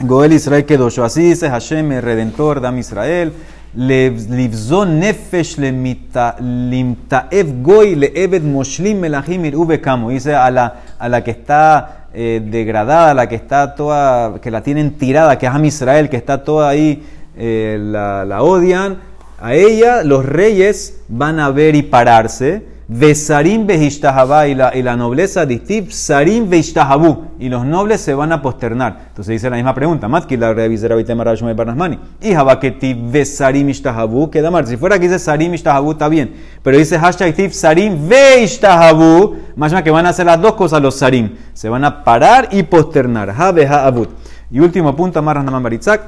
Goel 0.00 0.34
Israel 0.34 0.66
Kedosho. 0.66 1.04
Así 1.04 1.22
dice 1.22 1.48
Hashem, 1.48 1.92
el 1.92 2.02
redentor, 2.02 2.60
Dam 2.60 2.78
Israel. 2.78 3.32
Livzó 3.76 4.86
nefesh 4.86 5.58
limtaev 5.58 7.62
goy 7.62 7.94
le'eved 7.94 8.42
moshlim 8.42 9.00
melahim 9.00 9.44
ir'u 9.44 9.66
bekamo. 9.66 10.08
Dice 10.08 10.34
a 10.34 10.50
la, 10.50 10.80
a 10.98 11.08
la 11.10 11.22
que 11.22 11.32
está 11.32 12.05
eh, 12.18 12.40
degradada, 12.42 13.10
a 13.10 13.14
la 13.14 13.28
que 13.28 13.34
está 13.34 13.74
toda, 13.74 14.40
que 14.40 14.50
la 14.50 14.62
tienen 14.62 14.92
tirada, 14.92 15.36
que 15.36 15.44
es 15.44 15.52
Am 15.52 15.66
Israel, 15.66 16.08
que 16.08 16.16
está 16.16 16.42
toda 16.42 16.70
ahí, 16.70 17.06
eh, 17.36 17.76
la 17.78 18.42
odian. 18.42 19.00
A 19.38 19.54
ella 19.54 20.02
los 20.02 20.24
reyes 20.24 21.02
van 21.08 21.38
a 21.40 21.50
ver 21.50 21.74
y 21.74 21.82
pararse. 21.82 22.75
Behishtahabá 22.88 24.46
y 24.46 24.54
la, 24.54 24.76
y 24.76 24.80
la 24.80 24.96
nobleza 24.96 25.44
distiv 25.44 25.90
sarim 25.90 26.48
behishtahabú 26.48 27.32
y 27.40 27.48
los 27.48 27.66
nobles 27.66 28.00
se 28.00 28.14
van 28.14 28.30
a 28.30 28.40
posternar. 28.40 29.06
Entonces 29.08 29.32
dice 29.32 29.50
la 29.50 29.56
misma 29.56 29.74
pregunta. 29.74 30.06
Matki 30.06 30.36
la 30.36 30.54
revisera 30.54 30.94
bitema 30.94 31.24
rashmei 31.24 31.52
barnasmani. 31.52 31.98
Y 32.20 32.32
habaketi 32.32 32.94
besarim 32.94 33.68
ishtahabú 33.70 34.30
queda 34.30 34.52
mal. 34.52 34.68
Si 34.68 34.76
fuera 34.76 35.00
que 35.00 35.08
dice 35.08 35.18
sarim 35.18 35.52
ishtahabú 35.52 35.92
está 35.92 36.08
bien. 36.08 36.34
Pero 36.62 36.78
dice 36.78 36.96
hashtag 36.96 37.34
tiv 37.34 37.52
sarim 37.52 38.08
veishtahabú. 38.08 39.36
Más 39.56 39.74
que 39.82 39.90
van 39.90 40.06
a 40.06 40.10
hacer 40.10 40.26
las 40.26 40.40
dos 40.40 40.54
cosas 40.54 40.80
los 40.80 40.94
sarim. 40.94 41.34
Se 41.54 41.68
van 41.68 41.84
a 41.84 42.04
parar 42.04 42.50
y 42.52 42.62
posternar. 42.62 43.34
Ha 43.36 43.50
beha 43.50 43.84
abut. 43.84 44.10
Y 44.48 44.60
último 44.60 44.94
punto, 44.94 45.18
Amarras 45.18 45.44
Naman 45.44 45.64
Baritzak. 45.64 46.02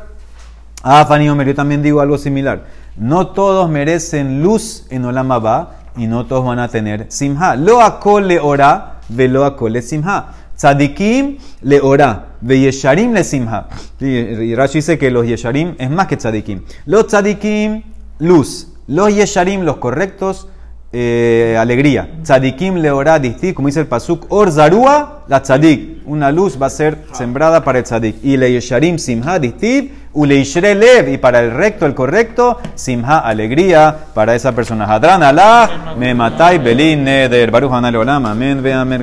Ah, 0.85 1.05
Fanny 1.09 1.29
Omer, 1.29 1.49
yo 1.49 1.55
también 1.57 1.83
digo 1.83 2.01
algo 2.01 2.19
similar. 2.19 2.67
No 2.97 3.29
todos 3.29 3.69
merecen 3.69 4.43
luz 4.43 4.87
en 4.91 5.05
Olam 5.05 5.33
Abba 5.33 5.78
y 5.99 6.07
no 6.07 6.25
todos 6.27 6.45
van 6.47 6.59
a 6.61 6.69
tener 6.69 7.07
simha. 7.09 7.57
Lo 7.57 7.83
akol 7.83 8.29
le 8.29 8.41
ora, 8.41 9.01
ve 9.09 9.29
lo 9.29 9.45
akol 9.45 9.73
le 9.73 9.83
simha. 9.83 10.35
Tzadikim 10.57 11.37
le 11.63 11.81
ora, 11.81 12.29
ve 12.41 12.61
yesharim 12.61 13.13
le 13.13 13.25
simha. 13.25 13.69
Y 14.01 14.55
Rashi 14.55 14.79
dice 14.79 14.99
que 14.99 15.11
los 15.11 15.27
yesharim 15.27 15.75
es 15.79 15.91
más 15.91 16.07
que 16.07 16.17
tzadikim. 16.17 16.63
Los 16.87 17.09
tzadikim, 17.09 17.83
luz. 18.19 18.69
Los 18.87 19.15
yesharim, 19.15 19.63
los 19.63 19.77
correctos, 19.77 20.49
eh, 20.93 21.57
alegría. 21.59 22.09
Tzadikim 22.23 22.77
le 22.77 22.91
ora 22.91 23.19
distik, 23.19 23.55
como 23.55 23.69
dice 23.69 23.81
el 23.81 23.87
pasuk, 23.87 24.27
or 24.31 24.51
zarua 24.51 25.25
la 25.29 25.43
tzadik. 25.43 26.03
Una 26.07 26.33
luz 26.33 26.57
va 26.61 26.67
a 26.67 26.71
ser 26.71 26.99
sembrada 27.13 27.63
para 27.63 27.79
el 27.79 27.85
tzadik. 27.85 28.17
Y 28.25 28.37
le 28.37 28.51
yesharim 28.53 28.99
simha 28.99 29.39
distik, 29.39 29.93
uleishre 30.15 30.75
lev. 30.75 31.09
Y 31.13 31.19
para 31.19 31.41
el 31.41 31.51
recto, 31.51 31.85
el 31.85 31.95
correcto, 31.95 32.59
simha, 32.75 33.19
alegría 33.19 33.95
para 34.15 34.35
esa 34.35 34.53
persona. 34.53 34.87
Hadran 34.87 35.23
Allah, 35.23 35.95
me 35.99 36.15
matai 36.15 36.59
belin 36.59 37.05
neder. 37.05 37.51
Baruch 37.51 37.73
hanal 37.73 37.97
olam, 37.97 38.25
amén, 38.25 38.63
ve 38.63 38.73
amén. 38.73 38.97